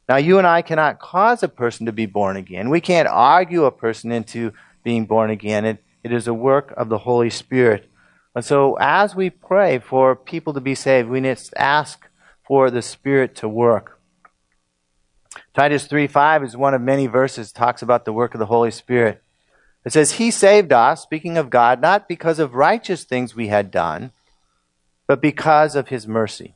Now, 0.09 0.15
you 0.15 0.39
and 0.39 0.47
I 0.47 0.63
cannot 0.63 0.99
cause 0.99 1.43
a 1.43 1.47
person 1.47 1.85
to 1.85 1.91
be 1.91 2.07
born 2.07 2.37
again. 2.37 2.71
We 2.71 2.81
can't 2.81 3.07
argue 3.07 3.65
a 3.65 3.71
person 3.71 4.11
into 4.11 4.51
being 4.83 5.05
born 5.05 5.29
again. 5.29 5.65
It, 5.65 5.83
it 6.03 6.11
is 6.11 6.27
a 6.27 6.33
work 6.33 6.73
of 6.75 6.89
the 6.89 6.97
Holy 6.97 7.29
Spirit. 7.29 7.87
And 8.35 8.43
so, 8.43 8.77
as 8.79 9.15
we 9.15 9.29
pray 9.29 9.77
for 9.77 10.15
people 10.15 10.53
to 10.53 10.59
be 10.59 10.73
saved, 10.73 11.07
we 11.07 11.21
need 11.21 11.37
to 11.37 11.61
ask 11.61 12.09
for 12.43 12.71
the 12.71 12.81
Spirit 12.81 13.35
to 13.35 13.47
work. 13.47 13.92
Titus 15.53 15.85
3 15.85 16.07
5 16.07 16.43
is 16.43 16.57
one 16.57 16.73
of 16.73 16.81
many 16.81 17.05
verses 17.05 17.51
talks 17.51 17.83
about 17.83 18.05
the 18.05 18.13
work 18.13 18.33
of 18.33 18.39
the 18.39 18.47
Holy 18.47 18.71
Spirit. 18.71 19.21
It 19.85 19.93
says, 19.93 20.13
He 20.13 20.31
saved 20.31 20.73
us, 20.73 21.03
speaking 21.03 21.37
of 21.37 21.51
God, 21.51 21.79
not 21.79 22.07
because 22.07 22.39
of 22.39 22.55
righteous 22.55 23.03
things 23.03 23.35
we 23.35 23.49
had 23.49 23.69
done, 23.69 24.11
but 25.05 25.21
because 25.21 25.75
of 25.75 25.89
His 25.89 26.07
mercy. 26.07 26.55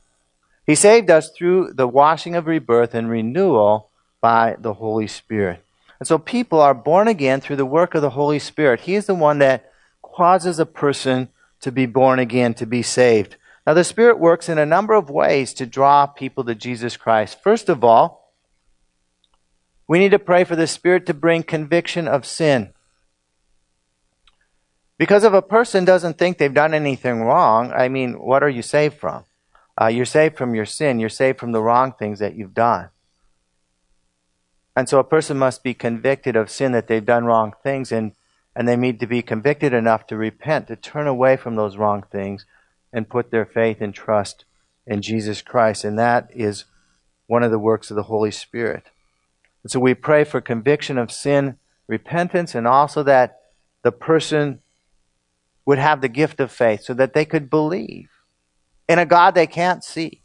He 0.66 0.74
saved 0.74 1.10
us 1.10 1.30
through 1.30 1.74
the 1.74 1.86
washing 1.86 2.34
of 2.34 2.46
rebirth 2.46 2.92
and 2.92 3.08
renewal 3.08 3.90
by 4.20 4.56
the 4.58 4.74
Holy 4.74 5.06
Spirit. 5.06 5.62
And 6.00 6.06
so 6.08 6.18
people 6.18 6.60
are 6.60 6.74
born 6.74 7.06
again 7.06 7.40
through 7.40 7.56
the 7.56 7.64
work 7.64 7.94
of 7.94 8.02
the 8.02 8.10
Holy 8.10 8.38
Spirit. 8.38 8.80
He 8.80 8.96
is 8.96 9.06
the 9.06 9.14
one 9.14 9.38
that 9.38 9.72
causes 10.02 10.58
a 10.58 10.66
person 10.66 11.28
to 11.60 11.70
be 11.70 11.86
born 11.86 12.18
again, 12.18 12.52
to 12.54 12.66
be 12.66 12.82
saved. 12.82 13.36
Now, 13.66 13.74
the 13.74 13.84
Spirit 13.84 14.18
works 14.18 14.48
in 14.48 14.58
a 14.58 14.66
number 14.66 14.94
of 14.94 15.10
ways 15.10 15.52
to 15.54 15.66
draw 15.66 16.06
people 16.06 16.42
to 16.44 16.54
Jesus 16.54 16.96
Christ. 16.96 17.38
First 17.42 17.68
of 17.68 17.84
all, 17.84 18.27
we 19.88 19.98
need 19.98 20.10
to 20.10 20.18
pray 20.18 20.44
for 20.44 20.54
the 20.54 20.66
Spirit 20.66 21.06
to 21.06 21.14
bring 21.14 21.42
conviction 21.42 22.06
of 22.06 22.26
sin. 22.26 22.72
Because 24.98 25.24
if 25.24 25.32
a 25.32 25.42
person 25.42 25.84
doesn't 25.84 26.18
think 26.18 26.38
they've 26.38 26.52
done 26.52 26.74
anything 26.74 27.22
wrong, 27.22 27.72
I 27.72 27.88
mean, 27.88 28.14
what 28.14 28.42
are 28.42 28.48
you 28.48 28.62
saved 28.62 28.98
from? 28.98 29.24
Uh, 29.80 29.86
you're 29.86 30.04
saved 30.04 30.36
from 30.36 30.54
your 30.54 30.66
sin. 30.66 30.98
You're 31.00 31.08
saved 31.08 31.38
from 31.38 31.52
the 31.52 31.62
wrong 31.62 31.92
things 31.92 32.18
that 32.18 32.34
you've 32.34 32.54
done. 32.54 32.90
And 34.76 34.88
so 34.88 34.98
a 34.98 35.04
person 35.04 35.38
must 35.38 35.62
be 35.62 35.74
convicted 35.74 36.36
of 36.36 36.50
sin 36.50 36.72
that 36.72 36.86
they've 36.86 37.04
done 37.04 37.24
wrong 37.24 37.52
things 37.64 37.90
and 37.90 38.12
and 38.56 38.66
they 38.66 38.76
need 38.76 38.98
to 38.98 39.06
be 39.06 39.22
convicted 39.22 39.72
enough 39.72 40.08
to 40.08 40.16
repent, 40.16 40.66
to 40.66 40.74
turn 40.74 41.06
away 41.06 41.36
from 41.36 41.54
those 41.54 41.76
wrong 41.76 42.02
things, 42.10 42.44
and 42.92 43.08
put 43.08 43.30
their 43.30 43.46
faith 43.46 43.80
and 43.80 43.94
trust 43.94 44.44
in 44.84 45.00
Jesus 45.00 45.42
Christ. 45.42 45.84
And 45.84 45.96
that 45.96 46.28
is 46.34 46.64
one 47.28 47.44
of 47.44 47.52
the 47.52 47.58
works 47.58 47.88
of 47.88 47.94
the 47.94 48.04
Holy 48.04 48.32
Spirit. 48.32 48.90
And 49.68 49.72
so 49.72 49.80
we 49.80 49.92
pray 49.92 50.24
for 50.24 50.40
conviction 50.40 50.96
of 50.96 51.12
sin, 51.12 51.58
repentance, 51.88 52.54
and 52.54 52.66
also 52.66 53.02
that 53.02 53.38
the 53.82 53.92
person 53.92 54.60
would 55.66 55.76
have 55.76 56.00
the 56.00 56.08
gift 56.08 56.40
of 56.40 56.50
faith 56.50 56.84
so 56.84 56.94
that 56.94 57.12
they 57.12 57.26
could 57.26 57.50
believe 57.50 58.08
in 58.88 58.98
a 58.98 59.04
God 59.04 59.34
they 59.34 59.46
can't 59.46 59.84
see. 59.84 60.22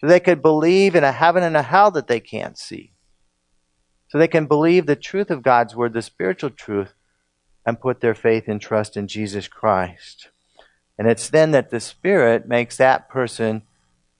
So 0.00 0.06
they 0.06 0.18
could 0.18 0.40
believe 0.40 0.94
in 0.94 1.04
a 1.04 1.12
heaven 1.12 1.42
and 1.42 1.58
a 1.58 1.62
hell 1.62 1.90
that 1.90 2.06
they 2.06 2.20
can't 2.20 2.56
see. 2.56 2.94
So 4.08 4.16
they 4.16 4.28
can 4.28 4.46
believe 4.46 4.86
the 4.86 4.96
truth 4.96 5.30
of 5.30 5.42
God's 5.42 5.76
word, 5.76 5.92
the 5.92 6.00
spiritual 6.00 6.48
truth, 6.48 6.94
and 7.66 7.78
put 7.78 8.00
their 8.00 8.14
faith 8.14 8.44
and 8.48 8.62
trust 8.62 8.96
in 8.96 9.08
Jesus 9.08 9.46
Christ. 9.46 10.30
And 10.98 11.06
it's 11.06 11.28
then 11.28 11.50
that 11.50 11.68
the 11.68 11.80
Spirit 11.80 12.48
makes 12.48 12.78
that 12.78 13.10
person, 13.10 13.60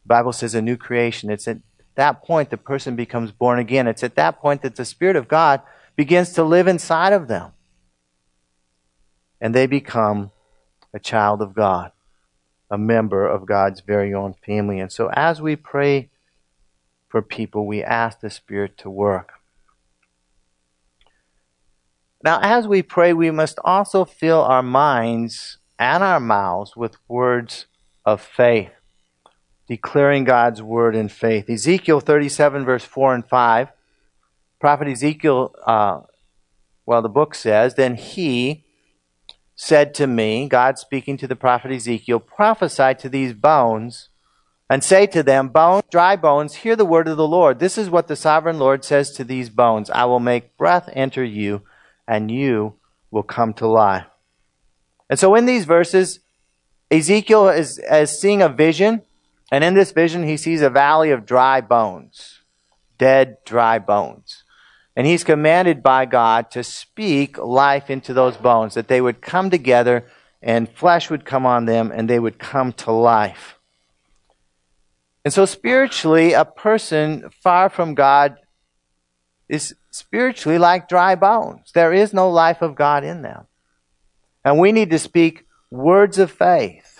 Bible 0.05 0.35
says, 0.35 0.55
a 0.55 0.61
new 0.61 0.77
creation. 0.77 1.31
It's 1.31 1.49
at 1.49 1.61
that 1.95 2.23
point 2.23 2.51
the 2.51 2.57
person 2.57 2.97
becomes 2.97 3.33
born 3.33 3.59
again. 3.59 3.87
It's 3.87 4.03
at 4.03 4.17
that 4.17 4.41
point 4.41 4.63
that 4.63 4.77
the 4.77 4.85
Spirit 4.85 5.17
of 5.17 5.29
God 5.29 5.63
begins 5.97 6.33
to 6.33 6.45
live 6.45 6.67
inside 6.67 7.13
of 7.13 7.29
them. 7.29 7.53
And 9.41 9.55
they 9.55 9.67
become 9.67 10.31
a 10.93 10.99
child 10.99 11.43
of 11.43 11.55
God, 11.55 11.93
a 12.71 12.79
member 12.79 13.27
of 13.27 13.47
God's 13.47 13.81
very 13.81 14.15
own 14.15 14.35
family. 14.35 14.81
And 14.81 14.91
so 14.91 15.11
as 15.13 15.41
we 15.41 15.57
pray 15.57 16.11
for 17.09 17.23
people, 17.23 17.67
we 17.67 17.83
ask 17.83 18.21
the 18.21 18.31
Spirit 18.31 18.77
to 18.79 18.91
work. 18.91 19.35
Now, 22.25 22.41
as 22.43 22.67
we 22.67 22.81
pray, 22.83 23.13
we 23.13 23.31
must 23.31 23.59
also 23.63 24.07
fill 24.07 24.41
our 24.41 24.63
minds 24.63 25.59
and 25.79 26.03
our 26.03 26.21
mouths 26.21 26.75
with 26.75 26.97
words 27.07 27.67
of 28.05 28.23
faith, 28.23 28.71
declaring 29.69 30.25
God's 30.25 30.63
word 30.63 30.95
in 30.95 31.09
faith. 31.09 31.49
Ezekiel 31.49 32.01
37, 32.01 32.65
verse 32.65 32.85
4 32.85 33.15
and 33.15 33.27
5. 33.27 33.69
Prophet 34.61 34.89
Ezekiel 34.89 35.55
uh, 35.67 36.01
well, 36.87 37.03
the 37.03 37.09
book 37.09 37.35
says, 37.35 37.75
then 37.75 37.95
he 37.97 38.65
said 39.55 39.95
to 39.95 40.07
me, 40.07 40.49
God 40.49 40.79
speaking 40.79 41.17
to 41.19 41.27
the 41.27 41.37
prophet 41.37 41.71
Ezekiel, 41.71 42.21
prophesy 42.21 42.95
to 42.97 43.09
these 43.09 43.33
bones 43.33 44.11
and 44.69 44.83
say 44.83 45.07
to 45.07 45.23
them, 45.23 45.49
Bones, 45.49 45.85
dry 45.91 46.17
bones, 46.17 46.57
hear 46.57 46.77
the 46.77 46.85
word 46.85 47.09
of 47.09 47.17
the 47.17 47.29
Lord. 47.29 47.59
This 47.59 47.79
is 47.79 47.91
what 47.91 48.09
the 48.09 48.17
sovereign 48.17 48.59
Lord 48.59 48.85
says 48.85 49.13
to 49.13 49.25
these 49.25 49.51
bones 49.51 49.91
I 49.91 50.05
will 50.05 50.21
make 50.21 50.57
breath 50.57 50.89
enter 50.93 51.25
you, 51.25 51.63
and 52.09 52.31
you 52.31 52.75
will 53.11 53.23
come 53.23 53.55
to 53.55 53.67
life. 53.67 54.07
And 55.09 55.19
so 55.19 55.35
in 55.35 55.47
these 55.47 55.65
verses, 55.65 56.21
Ezekiel 56.91 57.49
is, 57.49 57.79
is 57.79 58.19
seeing 58.19 58.43
a 58.43 58.49
vision, 58.49 59.03
and 59.51 59.63
in 59.63 59.75
this 59.75 59.93
vision, 59.93 60.23
he 60.23 60.37
sees 60.37 60.63
a 60.63 60.71
valley 60.71 61.11
of 61.11 61.27
dry 61.27 61.61
bones, 61.61 62.41
dead, 62.99 63.39
dry 63.45 63.79
bones. 63.79 64.45
And 64.97 65.07
he's 65.07 65.25
commanded 65.25 65.83
by 65.83 66.07
God 66.07 66.51
to 66.53 66.63
speak 66.63 67.37
life 67.39 67.91
into 67.91 68.15
those 68.15 68.37
bones, 68.37 68.75
that 68.75 68.89
they 68.89 69.01
would 69.01 69.21
come 69.21 69.51
together 69.51 70.07
and 70.41 70.69
flesh 70.69 71.11
would 71.11 71.25
come 71.25 71.47
on 71.47 71.65
them 71.65 71.91
and 71.93 72.09
they 72.09 72.19
would 72.19 72.39
come 72.39 72.73
to 72.75 72.93
life. 72.93 73.59
And 75.25 75.33
so, 75.33 75.47
spiritually, 75.47 76.35
a 76.35 76.45
person 76.45 77.31
far 77.31 77.71
from 77.71 77.95
God 77.95 78.37
is 79.49 79.75
spiritually 79.91 80.59
like 80.59 80.89
dry 80.89 81.15
bones. 81.15 81.73
There 81.73 81.93
is 81.93 82.13
no 82.13 82.31
life 82.31 82.61
of 82.61 82.75
God 82.75 83.05
in 83.05 83.23
them. 83.23 83.47
And 84.45 84.59
we 84.59 84.71
need 84.71 84.91
to 84.91 84.99
speak 84.99 85.47
words 85.71 86.19
of 86.19 86.31
faith 86.31 86.94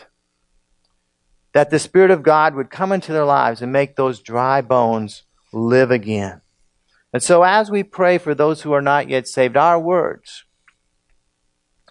that 1.55 1.71
the 1.71 1.79
Spirit 1.79 2.11
of 2.11 2.23
God 2.23 2.55
would 2.55 2.69
come 2.69 2.93
into 2.93 3.13
their 3.13 3.25
lives 3.25 3.63
and 3.63 3.73
make 3.73 3.97
those 3.97 4.21
dry 4.21 4.61
bones 4.61 5.23
live 5.53 5.91
again. 5.91 6.43
And 7.13 7.23
so, 7.23 7.45
as 7.45 7.71
we 7.71 7.85
pray 7.85 8.19
for 8.19 8.35
those 8.35 8.63
who 8.63 8.73
are 8.73 8.83
not 8.83 9.09
yet 9.09 9.29
saved, 9.29 9.57
our 9.57 9.79
words, 9.79 10.45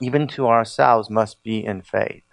even 0.02 0.28
to 0.28 0.48
ourselves, 0.48 1.10
must 1.10 1.42
be 1.44 1.66
in 1.66 1.82
faith. 1.82 2.24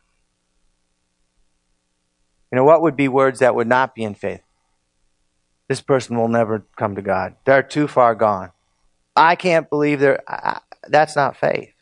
You 2.51 2.57
know, 2.57 2.65
what 2.65 2.83
would 2.83 2.97
be 2.97 3.07
words 3.07 3.39
that 3.39 3.55
would 3.55 3.69
not 3.69 3.95
be 3.95 4.03
in 4.03 4.15
faith? 4.15 4.43
This 5.69 5.81
person 5.81 6.19
will 6.19 6.27
never 6.27 6.67
come 6.77 6.97
to 6.97 7.03
God. 7.03 7.37
They're 7.45 7.63
too 7.63 7.87
far 7.87 8.17
gone. 8.17 8.51
I 9.15 9.37
can't 9.37 9.71
believe 9.71 10.01
they're. 10.01 10.21
I, 10.29 10.59
that's 10.89 11.15
not 11.15 11.37
faith. 11.37 11.73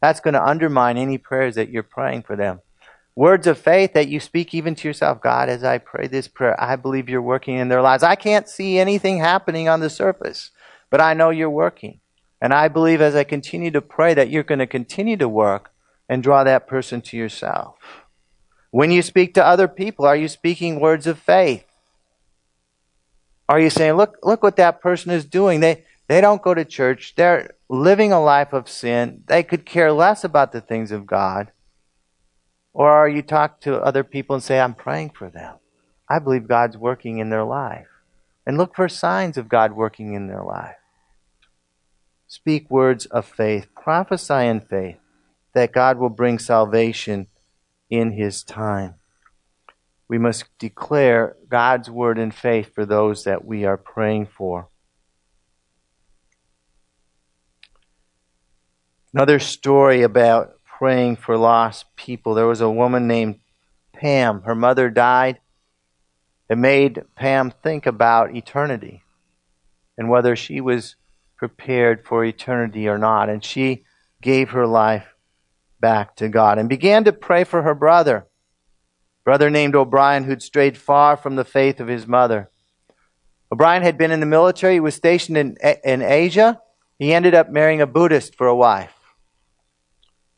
That's 0.00 0.20
going 0.20 0.34
to 0.34 0.44
undermine 0.44 0.96
any 0.96 1.18
prayers 1.18 1.56
that 1.56 1.70
you're 1.70 1.82
praying 1.82 2.22
for 2.22 2.36
them. 2.36 2.60
Words 3.14 3.46
of 3.46 3.58
faith 3.58 3.92
that 3.92 4.08
you 4.08 4.20
speak 4.20 4.54
even 4.54 4.74
to 4.76 4.88
yourself. 4.88 5.20
God, 5.20 5.48
as 5.50 5.62
I 5.62 5.78
pray 5.78 6.06
this 6.06 6.28
prayer, 6.28 6.58
I 6.58 6.76
believe 6.76 7.08
you're 7.08 7.20
working 7.20 7.56
in 7.56 7.68
their 7.68 7.82
lives. 7.82 8.02
I 8.02 8.14
can't 8.14 8.48
see 8.48 8.78
anything 8.78 9.18
happening 9.18 9.68
on 9.68 9.80
the 9.80 9.90
surface, 9.90 10.50
but 10.88 11.00
I 11.00 11.12
know 11.12 11.30
you're 11.30 11.50
working. 11.50 12.00
And 12.40 12.54
I 12.54 12.68
believe 12.68 13.00
as 13.00 13.14
I 13.14 13.24
continue 13.24 13.70
to 13.70 13.82
pray 13.82 14.14
that 14.14 14.30
you're 14.30 14.42
going 14.42 14.58
to 14.60 14.66
continue 14.66 15.16
to 15.18 15.28
work 15.28 15.70
and 16.08 16.22
draw 16.22 16.42
that 16.42 16.66
person 16.66 17.00
to 17.02 17.16
yourself. 17.16 17.76
When 18.70 18.90
you 18.90 19.02
speak 19.02 19.34
to 19.34 19.44
other 19.44 19.68
people, 19.68 20.06
are 20.06 20.16
you 20.16 20.28
speaking 20.28 20.80
words 20.80 21.06
of 21.06 21.18
faith? 21.18 21.66
Are 23.48 23.60
you 23.60 23.68
saying, 23.68 23.94
look, 23.94 24.16
look 24.22 24.42
what 24.42 24.56
that 24.56 24.80
person 24.80 25.10
is 25.10 25.26
doing? 25.26 25.60
They, 25.60 25.84
they 26.08 26.22
don't 26.22 26.40
go 26.40 26.54
to 26.54 26.64
church. 26.64 27.14
They're 27.14 27.54
living 27.68 28.10
a 28.10 28.22
life 28.22 28.54
of 28.54 28.68
sin. 28.68 29.24
They 29.26 29.42
could 29.42 29.66
care 29.66 29.92
less 29.92 30.24
about 30.24 30.52
the 30.52 30.62
things 30.62 30.90
of 30.90 31.06
God. 31.06 31.52
Or 32.74 33.08
you 33.08 33.22
talk 33.22 33.60
to 33.62 33.80
other 33.80 34.04
people 34.04 34.34
and 34.34 34.42
say, 34.42 34.58
I'm 34.58 34.74
praying 34.74 35.10
for 35.10 35.28
them. 35.28 35.56
I 36.08 36.18
believe 36.18 36.48
God's 36.48 36.76
working 36.76 37.18
in 37.18 37.30
their 37.30 37.44
life. 37.44 37.88
And 38.46 38.58
look 38.58 38.74
for 38.74 38.88
signs 38.88 39.36
of 39.36 39.48
God 39.48 39.72
working 39.72 40.14
in 40.14 40.26
their 40.26 40.42
life. 40.42 40.76
Speak 42.26 42.70
words 42.70 43.06
of 43.06 43.26
faith. 43.26 43.68
Prophesy 43.74 44.46
in 44.46 44.60
faith 44.60 44.96
that 45.54 45.72
God 45.72 45.98
will 45.98 46.08
bring 46.08 46.38
salvation 46.38 47.26
in 47.90 48.12
his 48.12 48.42
time. 48.42 48.94
We 50.08 50.18
must 50.18 50.44
declare 50.58 51.36
God's 51.48 51.90
word 51.90 52.18
in 52.18 52.30
faith 52.30 52.74
for 52.74 52.84
those 52.84 53.24
that 53.24 53.44
we 53.44 53.64
are 53.64 53.76
praying 53.76 54.26
for. 54.26 54.68
Another 59.14 59.38
story 59.38 60.02
about 60.02 60.54
praying 60.82 61.14
for 61.14 61.36
lost 61.36 61.86
people. 61.94 62.34
There 62.34 62.48
was 62.48 62.60
a 62.60 62.68
woman 62.68 63.06
named 63.06 63.38
Pam. 63.92 64.42
Her 64.42 64.56
mother 64.56 64.90
died. 64.90 65.38
It 66.48 66.58
made 66.58 67.04
Pam 67.14 67.52
think 67.62 67.86
about 67.86 68.34
eternity 68.34 69.04
and 69.96 70.08
whether 70.08 70.34
she 70.34 70.60
was 70.60 70.96
prepared 71.36 72.04
for 72.04 72.24
eternity 72.24 72.88
or 72.88 72.98
not. 72.98 73.28
And 73.28 73.44
she 73.44 73.84
gave 74.20 74.50
her 74.50 74.66
life 74.66 75.06
back 75.78 76.16
to 76.16 76.28
God 76.28 76.58
and 76.58 76.68
began 76.68 77.04
to 77.04 77.12
pray 77.12 77.44
for 77.44 77.62
her 77.62 77.76
brother, 77.76 78.26
brother 79.22 79.50
named 79.50 79.76
O'Brien, 79.76 80.24
who'd 80.24 80.42
strayed 80.42 80.76
far 80.76 81.16
from 81.16 81.36
the 81.36 81.44
faith 81.44 81.78
of 81.78 81.86
his 81.86 82.08
mother. 82.08 82.50
O'Brien 83.52 83.84
had 83.84 83.96
been 83.96 84.10
in 84.10 84.18
the 84.18 84.26
military. 84.26 84.74
He 84.74 84.80
was 84.80 84.96
stationed 84.96 85.38
in, 85.38 85.56
in 85.84 86.02
Asia. 86.02 86.60
He 86.98 87.14
ended 87.14 87.36
up 87.36 87.50
marrying 87.50 87.80
a 87.80 87.86
Buddhist 87.86 88.34
for 88.34 88.48
a 88.48 88.56
wife. 88.56 89.01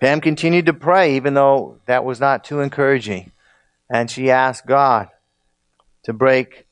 Pam 0.04 0.20
continued 0.20 0.66
to 0.66 0.74
pray, 0.74 1.16
even 1.16 1.32
though 1.32 1.78
that 1.86 2.04
was 2.04 2.20
not 2.20 2.44
too 2.44 2.60
encouraging. 2.60 3.32
And 3.88 4.10
she 4.10 4.30
asked 4.30 4.66
God 4.66 5.08
to 6.02 6.12
break, 6.12 6.66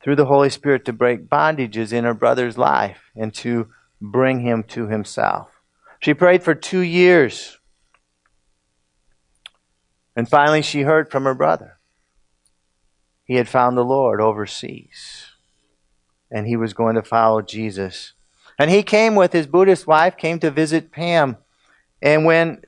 through 0.00 0.14
the 0.14 0.26
Holy 0.26 0.50
Spirit, 0.50 0.84
to 0.84 0.92
break 0.92 1.28
bondages 1.28 1.92
in 1.92 2.04
her 2.04 2.14
brother's 2.14 2.56
life 2.56 3.10
and 3.16 3.34
to 3.34 3.72
bring 4.00 4.38
him 4.38 4.62
to 4.68 4.86
himself. 4.86 5.48
She 5.98 6.14
prayed 6.14 6.44
for 6.44 6.54
two 6.54 6.78
years. 6.78 7.58
And 10.14 10.28
finally, 10.28 10.62
she 10.62 10.82
heard 10.82 11.10
from 11.10 11.24
her 11.24 11.34
brother. 11.34 11.78
He 13.24 13.34
had 13.34 13.48
found 13.48 13.76
the 13.76 13.82
Lord 13.82 14.20
overseas, 14.20 15.32
and 16.30 16.46
he 16.46 16.56
was 16.56 16.72
going 16.72 16.94
to 16.94 17.02
follow 17.02 17.42
Jesus. 17.42 18.12
And 18.60 18.70
he 18.70 18.84
came 18.84 19.16
with 19.16 19.32
his 19.32 19.48
Buddhist 19.48 19.88
wife, 19.88 20.16
came 20.16 20.38
to 20.38 20.52
visit 20.52 20.92
Pam. 20.92 21.38
And 22.00 22.24
when 22.24 22.62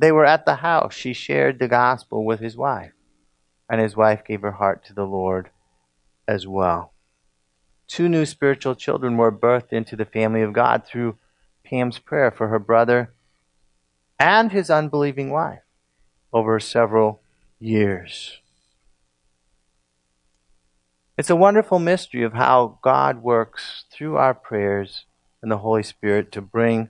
they 0.00 0.10
were 0.10 0.24
at 0.24 0.46
the 0.46 0.56
house, 0.56 0.94
she 0.94 1.12
shared 1.12 1.58
the 1.58 1.68
gospel 1.68 2.24
with 2.24 2.40
his 2.40 2.56
wife. 2.56 2.92
And 3.68 3.80
his 3.80 3.94
wife 3.94 4.24
gave 4.24 4.40
her 4.40 4.52
heart 4.52 4.82
to 4.86 4.94
the 4.94 5.04
Lord 5.04 5.50
as 6.26 6.46
well. 6.46 6.94
Two 7.86 8.08
new 8.08 8.24
spiritual 8.24 8.74
children 8.74 9.16
were 9.16 9.30
birthed 9.30 9.72
into 9.72 9.96
the 9.96 10.06
family 10.06 10.42
of 10.42 10.54
God 10.54 10.86
through 10.86 11.18
Pam's 11.64 11.98
prayer 11.98 12.30
for 12.30 12.48
her 12.48 12.58
brother 12.58 13.12
and 14.18 14.50
his 14.52 14.70
unbelieving 14.70 15.30
wife 15.30 15.62
over 16.32 16.58
several 16.58 17.20
years. 17.58 18.38
It's 21.18 21.30
a 21.30 21.36
wonderful 21.36 21.78
mystery 21.78 22.22
of 22.22 22.32
how 22.32 22.78
God 22.80 23.22
works 23.22 23.84
through 23.92 24.16
our 24.16 24.32
prayers 24.32 25.04
and 25.42 25.50
the 25.50 25.58
Holy 25.58 25.82
Spirit 25.82 26.32
to 26.32 26.40
bring 26.40 26.88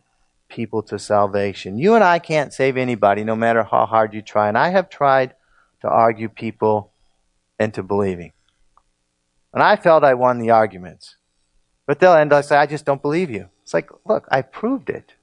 people 0.51 0.83
to 0.83 0.99
salvation. 0.99 1.79
You 1.79 1.95
and 1.95 2.05
I 2.05 2.19
can't 2.19 2.53
save 2.53 2.77
anybody 2.77 3.25
no 3.25 3.35
matter 3.35 3.63
how 3.63 3.87
hard 3.87 4.13
you 4.13 4.21
try. 4.21 4.49
And 4.49 4.59
I 4.59 4.69
have 4.69 4.91
tried 4.91 5.35
to 5.81 5.89
argue 5.89 6.29
people 6.29 6.93
into 7.59 7.83
believing. 7.83 8.33
And 9.55 9.63
I 9.63 9.77
felt 9.77 10.05
I 10.05 10.15
won 10.15 10.39
the 10.39 10.51
arguments. 10.51 11.17
But 11.87 11.99
they'll 11.99 12.15
end 12.15 12.33
up 12.33 12.45
say, 12.45 12.57
I 12.57 12.67
just 12.67 12.85
don't 12.85 13.03
believe 13.03 13.31
you. 13.31 13.49
It's 13.63 13.75
like, 13.75 13.91
look, 14.05 14.29
I 14.31 14.43
proved 14.43 14.91
it. 14.91 15.15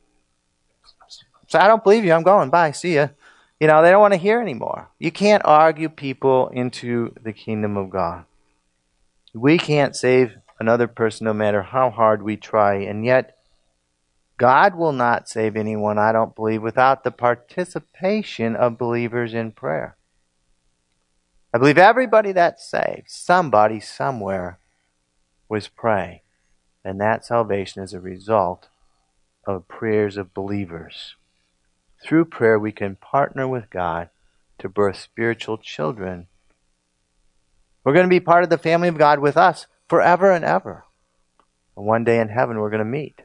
So 1.47 1.59
I 1.59 1.67
don't 1.67 1.83
believe 1.83 2.03
you. 2.03 2.13
I'm 2.13 2.23
going. 2.23 2.49
Bye. 2.49 2.71
See 2.71 2.95
ya. 2.95 3.09
You 3.59 3.67
know, 3.67 3.81
they 3.81 3.89
don't 3.89 4.01
want 4.01 4.13
to 4.13 4.19
hear 4.19 4.41
anymore. 4.41 4.89
You 4.99 5.11
can't 5.11 5.43
argue 5.45 5.89
people 5.89 6.49
into 6.49 7.13
the 7.23 7.33
kingdom 7.33 7.77
of 7.77 7.89
God. 7.89 8.25
We 9.33 9.57
can't 9.57 9.95
save 9.95 10.35
another 10.59 10.87
person 10.87 11.25
no 11.25 11.33
matter 11.33 11.61
how 11.63 11.89
hard 11.89 12.21
we 12.21 12.35
try. 12.35 12.75
And 12.75 13.05
yet, 13.05 13.36
God 14.37 14.75
will 14.75 14.91
not 14.91 15.27
save 15.27 15.55
anyone, 15.55 15.97
I 15.97 16.11
don't 16.11 16.35
believe, 16.35 16.61
without 16.61 17.03
the 17.03 17.11
participation 17.11 18.55
of 18.55 18.77
believers 18.77 19.33
in 19.33 19.51
prayer. 19.51 19.97
I 21.53 21.57
believe 21.57 21.79
everybody 21.79 22.33
that's 22.33 22.69
saved, 22.69 23.09
somebody 23.09 23.79
somewhere 23.79 24.59
was 25.49 25.67
praying. 25.67 26.19
And 26.85 27.01
that 27.01 27.25
salvation 27.25 27.81
is 27.81 27.93
a 27.93 27.99
result 27.99 28.67
of 29.45 29.67
prayers 29.67 30.17
of 30.17 30.33
believers. 30.33 31.15
Through 32.03 32.25
prayer, 32.25 32.59
we 32.59 32.71
can 32.71 32.95
partner 32.95 33.47
with 33.47 33.69
God 33.71 34.09
to 34.59 34.69
birth 34.69 34.97
spiritual 34.97 35.57
children. 35.57 36.27
We're 37.83 37.93
going 37.93 38.05
to 38.05 38.09
be 38.09 38.19
part 38.19 38.43
of 38.43 38.49
the 38.49 38.57
family 38.57 38.87
of 38.87 38.97
God 38.97 39.19
with 39.19 39.35
us 39.35 39.65
forever 39.89 40.31
and 40.31 40.45
ever. 40.45 40.83
And 41.75 41.85
one 41.85 42.03
day 42.03 42.19
in 42.19 42.29
heaven, 42.29 42.59
we're 42.59 42.69
going 42.69 42.79
to 42.79 42.85
meet 42.85 43.21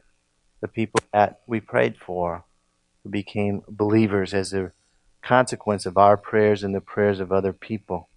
the 0.63 0.67
people 0.69 1.01
that 1.11 1.41
we 1.45 1.59
prayed 1.59 1.97
for 1.97 2.45
who 3.03 3.09
became 3.09 3.61
believers 3.67 4.33
as 4.33 4.53
a 4.53 4.71
consequence 5.21 5.85
of 5.85 5.97
our 5.97 6.15
prayers 6.15 6.63
and 6.63 6.73
the 6.73 6.79
prayers 6.79 7.19
of 7.19 7.33
other 7.33 7.51
people. 7.51 8.07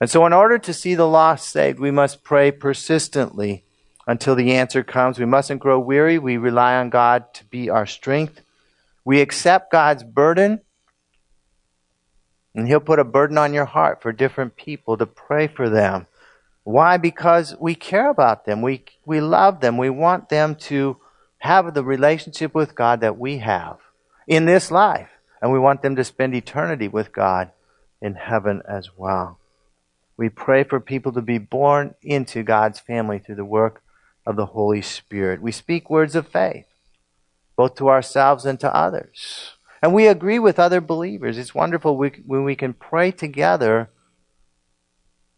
And 0.00 0.08
so, 0.08 0.24
in 0.24 0.32
order 0.32 0.58
to 0.58 0.72
see 0.72 0.94
the 0.94 1.08
lost 1.08 1.48
saved, 1.48 1.80
we 1.80 1.90
must 1.90 2.22
pray 2.22 2.52
persistently 2.52 3.64
until 4.06 4.36
the 4.36 4.52
answer 4.52 4.84
comes. 4.84 5.18
We 5.18 5.24
mustn't 5.24 5.60
grow 5.60 5.80
weary. 5.80 6.20
We 6.20 6.36
rely 6.36 6.76
on 6.76 6.88
God 6.88 7.34
to 7.34 7.44
be 7.46 7.68
our 7.68 7.86
strength. 7.86 8.42
We 9.04 9.20
accept 9.20 9.72
God's 9.72 10.04
burden. 10.04 10.60
And 12.54 12.68
He'll 12.68 12.78
put 12.78 13.00
a 13.00 13.04
burden 13.04 13.38
on 13.38 13.54
your 13.54 13.64
heart 13.64 14.02
for 14.02 14.12
different 14.12 14.54
people 14.54 14.96
to 14.98 15.06
pray 15.06 15.48
for 15.48 15.68
them. 15.68 16.06
Why? 16.62 16.96
Because 16.96 17.56
we 17.58 17.74
care 17.74 18.08
about 18.08 18.44
them. 18.44 18.62
We, 18.62 18.84
we 19.04 19.20
love 19.20 19.60
them. 19.60 19.78
We 19.78 19.90
want 19.90 20.28
them 20.28 20.54
to 20.70 20.98
have 21.42 21.74
the 21.74 21.82
relationship 21.82 22.54
with 22.54 22.76
God 22.76 23.00
that 23.00 23.18
we 23.18 23.38
have 23.38 23.78
in 24.28 24.44
this 24.44 24.70
life. 24.70 25.08
And 25.40 25.50
we 25.50 25.58
want 25.58 25.82
them 25.82 25.96
to 25.96 26.04
spend 26.04 26.36
eternity 26.36 26.86
with 26.86 27.12
God 27.12 27.50
in 28.00 28.14
heaven 28.14 28.62
as 28.68 28.90
well. 28.96 29.40
We 30.16 30.28
pray 30.28 30.62
for 30.62 30.78
people 30.78 31.10
to 31.14 31.20
be 31.20 31.38
born 31.38 31.96
into 32.00 32.44
God's 32.44 32.78
family 32.78 33.18
through 33.18 33.34
the 33.34 33.44
work 33.44 33.82
of 34.24 34.36
the 34.36 34.46
Holy 34.46 34.82
Spirit. 34.82 35.42
We 35.42 35.50
speak 35.50 35.90
words 35.90 36.14
of 36.14 36.28
faith, 36.28 36.66
both 37.56 37.74
to 37.74 37.88
ourselves 37.88 38.46
and 38.46 38.60
to 38.60 38.72
others. 38.72 39.56
And 39.82 39.92
we 39.92 40.06
agree 40.06 40.38
with 40.38 40.60
other 40.60 40.80
believers. 40.80 41.38
It's 41.38 41.56
wonderful 41.56 41.96
when 41.96 42.44
we 42.44 42.54
can 42.54 42.72
pray 42.72 43.10
together 43.10 43.90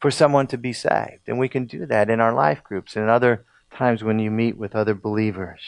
for 0.01 0.11
someone 0.11 0.49
to 0.49 0.59
be 0.59 0.75
saved. 0.75 1.23
And 1.29 1.39
we 1.39 1.49
can 1.49 1.65
do 1.65 1.87
that 1.87 2.11
in 2.11 2.21
our 2.21 2.35
life 2.35 2.63
groups 2.63 2.95
and 2.95 3.09
other 3.09 3.47
times 3.75 4.05
when 4.05 4.19
you 4.19 4.31
meet 4.31 4.59
with 4.59 4.75
other 4.75 4.95
believers. 4.95 5.61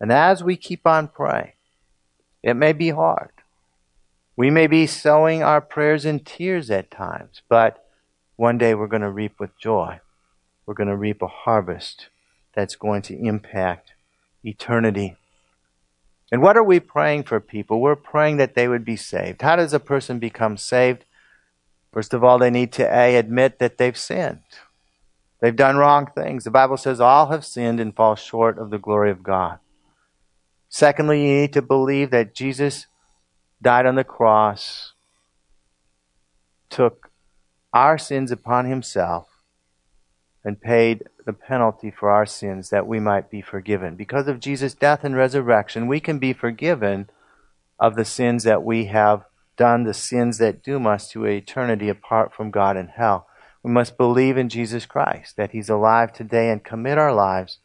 And 0.00 0.12
as 0.12 0.42
we 0.42 0.56
keep 0.56 0.86
on 0.86 1.08
praying, 1.08 1.52
it 2.42 2.54
may 2.54 2.72
be 2.72 2.90
hard. 2.90 3.30
We 4.36 4.50
may 4.50 4.66
be 4.66 4.86
sowing 4.86 5.42
our 5.42 5.60
prayers 5.60 6.04
in 6.04 6.20
tears 6.20 6.70
at 6.70 6.90
times, 6.90 7.42
but 7.48 7.86
one 8.36 8.58
day 8.58 8.74
we're 8.74 8.88
going 8.88 9.02
to 9.02 9.10
reap 9.10 9.38
with 9.38 9.56
joy. 9.58 10.00
We're 10.66 10.74
going 10.74 10.88
to 10.88 10.96
reap 10.96 11.22
a 11.22 11.28
harvest 11.28 12.08
that's 12.54 12.74
going 12.74 13.02
to 13.02 13.18
impact 13.18 13.92
eternity. 14.42 15.16
And 16.32 16.42
what 16.42 16.56
are 16.56 16.64
we 16.64 16.80
praying 16.80 17.24
for 17.24 17.38
people? 17.38 17.80
We're 17.80 17.94
praying 17.94 18.38
that 18.38 18.54
they 18.54 18.66
would 18.66 18.84
be 18.84 18.96
saved. 18.96 19.42
How 19.42 19.56
does 19.56 19.72
a 19.72 19.80
person 19.80 20.18
become 20.18 20.56
saved? 20.56 21.04
First 21.92 22.12
of 22.12 22.24
all, 22.24 22.38
they 22.38 22.50
need 22.50 22.72
to 22.72 22.92
A, 22.92 23.16
admit 23.16 23.60
that 23.60 23.78
they've 23.78 23.96
sinned. 23.96 24.40
They've 25.40 25.54
done 25.54 25.76
wrong 25.76 26.10
things. 26.12 26.42
The 26.42 26.50
Bible 26.50 26.76
says 26.76 27.00
all 27.00 27.30
have 27.30 27.44
sinned 27.44 27.78
and 27.78 27.94
fall 27.94 28.16
short 28.16 28.58
of 28.58 28.70
the 28.70 28.78
glory 28.78 29.10
of 29.12 29.22
God. 29.22 29.58
Secondly, 30.74 31.22
you 31.22 31.40
need 31.42 31.52
to 31.52 31.62
believe 31.62 32.10
that 32.10 32.34
Jesus 32.34 32.88
died 33.62 33.86
on 33.86 33.94
the 33.94 34.02
cross, 34.02 34.94
took 36.68 37.12
our 37.72 37.96
sins 37.96 38.32
upon 38.32 38.64
himself, 38.64 39.28
and 40.42 40.60
paid 40.60 41.04
the 41.24 41.32
penalty 41.32 41.92
for 41.92 42.10
our 42.10 42.26
sins 42.26 42.70
that 42.70 42.88
we 42.88 42.98
might 42.98 43.30
be 43.30 43.40
forgiven. 43.40 43.94
Because 43.94 44.26
of 44.26 44.40
Jesus' 44.40 44.74
death 44.74 45.04
and 45.04 45.14
resurrection, 45.14 45.86
we 45.86 46.00
can 46.00 46.18
be 46.18 46.32
forgiven 46.32 47.08
of 47.78 47.94
the 47.94 48.04
sins 48.04 48.42
that 48.42 48.64
we 48.64 48.86
have 48.86 49.26
done 49.56 49.84
the 49.84 49.94
sins 49.94 50.38
that 50.38 50.64
doom 50.64 50.88
us 50.88 51.08
to 51.10 51.24
eternity 51.24 51.88
apart 51.88 52.34
from 52.34 52.50
God 52.50 52.76
in 52.76 52.88
hell. 52.88 53.28
We 53.62 53.70
must 53.70 53.96
believe 53.96 54.36
in 54.36 54.48
Jesus 54.48 54.86
Christ, 54.86 55.36
that 55.36 55.52
He's 55.52 55.68
alive 55.68 56.12
today, 56.12 56.50
and 56.50 56.64
commit 56.64 56.98
our 56.98 57.14
lives 57.14 57.60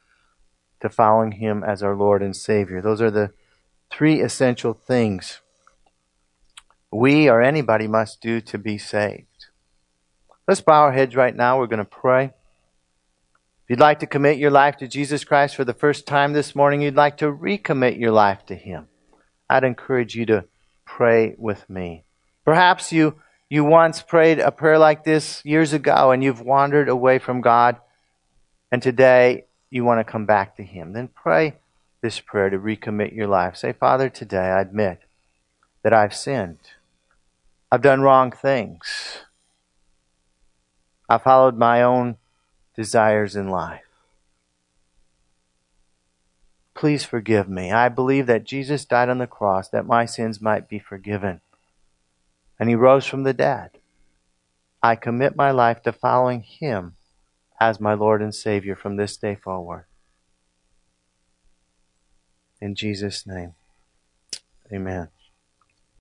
to 0.82 0.89
following 0.89 1.34
Him 1.34 1.63
as 1.63 1.84
our 1.84 1.96
Lord 1.96 2.22
and 2.22 2.36
Savior. 2.36 2.82
Those 2.82 3.02
are 3.02 3.12
the 3.12 3.32
three 3.89 4.22
essential 4.22 4.74
things 4.74 5.42
we 6.92 7.30
or 7.30 7.42
anybody 7.42 7.88
must 7.88 8.22
do 8.22 8.42
to 8.42 8.58
be 8.58 8.78
saved. 8.78 9.48
Let's 10.48 10.62
bow 10.62 10.82
our 10.82 10.92
heads 10.92 11.15
right 11.15 11.36
now. 11.36 11.60
We're 11.60 11.68
going 11.68 11.78
to 11.78 11.86
pray. 11.86 12.26
If 12.26 13.70
you'd 13.70 13.80
like 13.80 14.00
to 14.00 14.08
commit 14.08 14.39
your 14.39 14.50
life 14.50 14.78
to 14.78 14.88
Jesus 14.88 15.24
Christ 15.24 15.56
for 15.56 15.63
the 15.63 15.74
first 15.74 16.08
time 16.08 16.34
this 16.34 16.56
morning, 16.56 16.82
you'd 16.82 16.96
like 16.96 17.18
to 17.18 17.32
recommit 17.32 18.00
your 18.00 18.12
life 18.12 18.44
to 18.48 18.56
Him, 18.56 18.88
I'd 19.48 19.63
encourage 19.63 20.15
you 20.15 20.26
to 20.28 20.46
pray 20.86 21.36
with 21.38 21.70
me. 21.70 22.04
Perhaps 22.46 22.92
you, 22.92 23.15
you 23.48 23.63
once 23.63 24.02
prayed 24.02 24.39
a 24.39 24.52
prayer 24.52 24.80
like 24.80 25.04
this 25.04 25.46
years 25.46 25.72
ago 25.74 26.10
and 26.10 26.24
you've 26.24 26.42
wandered 26.42 26.89
away 26.89 27.20
from 27.20 27.42
God, 27.42 27.78
and 28.72 28.82
today 28.82 29.46
you 29.70 29.84
want 29.84 30.00
to 30.00 30.12
come 30.12 30.26
back 30.26 30.56
to 30.58 30.64
Him. 30.64 30.94
Then 30.94 31.08
pray 31.08 31.56
this 32.02 32.20
prayer 32.20 32.50
to 32.50 32.58
recommit 32.58 33.16
your 33.16 33.28
life. 33.28 33.56
Say, 33.56 33.74
Father, 33.74 34.10
today 34.10 34.38
I 34.38 34.62
admit 34.62 35.02
that 35.84 35.94
I've 35.94 36.16
sinned. 36.16 36.60
I've 37.72 37.82
done 37.82 38.02
wrong 38.02 38.32
things. 38.32 39.20
I 41.08 41.18
followed 41.18 41.58
my 41.58 41.82
own 41.82 42.18
desires 42.76 43.36
in 43.36 43.50
life. 43.50 43.84
Please 46.74 47.04
forgive 47.04 47.50
me. 47.50 47.72
I 47.72 47.90
believe 47.90 48.26
that 48.28 48.46
Jesus 48.46 48.86
died 48.86 49.10
on 49.10 49.18
the 49.18 49.28
cross 49.28 49.68
that 49.70 49.86
my 49.86 50.06
sins 50.06 50.40
might 50.40 50.70
be 50.70 50.80
forgiven. 50.80 51.42
And 52.58 52.70
he 52.70 52.76
rose 52.76 53.06
from 53.06 53.24
the 53.24 53.34
dead. 53.34 53.72
I 54.82 54.96
commit 54.96 55.36
my 55.36 55.52
life 55.52 55.82
to 55.84 55.92
following 55.92 56.42
him 56.42 56.96
as 57.60 57.80
my 57.80 57.93
Lord 57.93 58.22
and 58.22 58.34
Savior 58.34 58.76
from 58.76 58.95
this 58.95 59.17
day 59.17 59.36
forward. 59.36 59.86
In 62.62 62.76
Jesus' 62.76 63.26
name, 63.26 63.54
amen. 64.72 65.10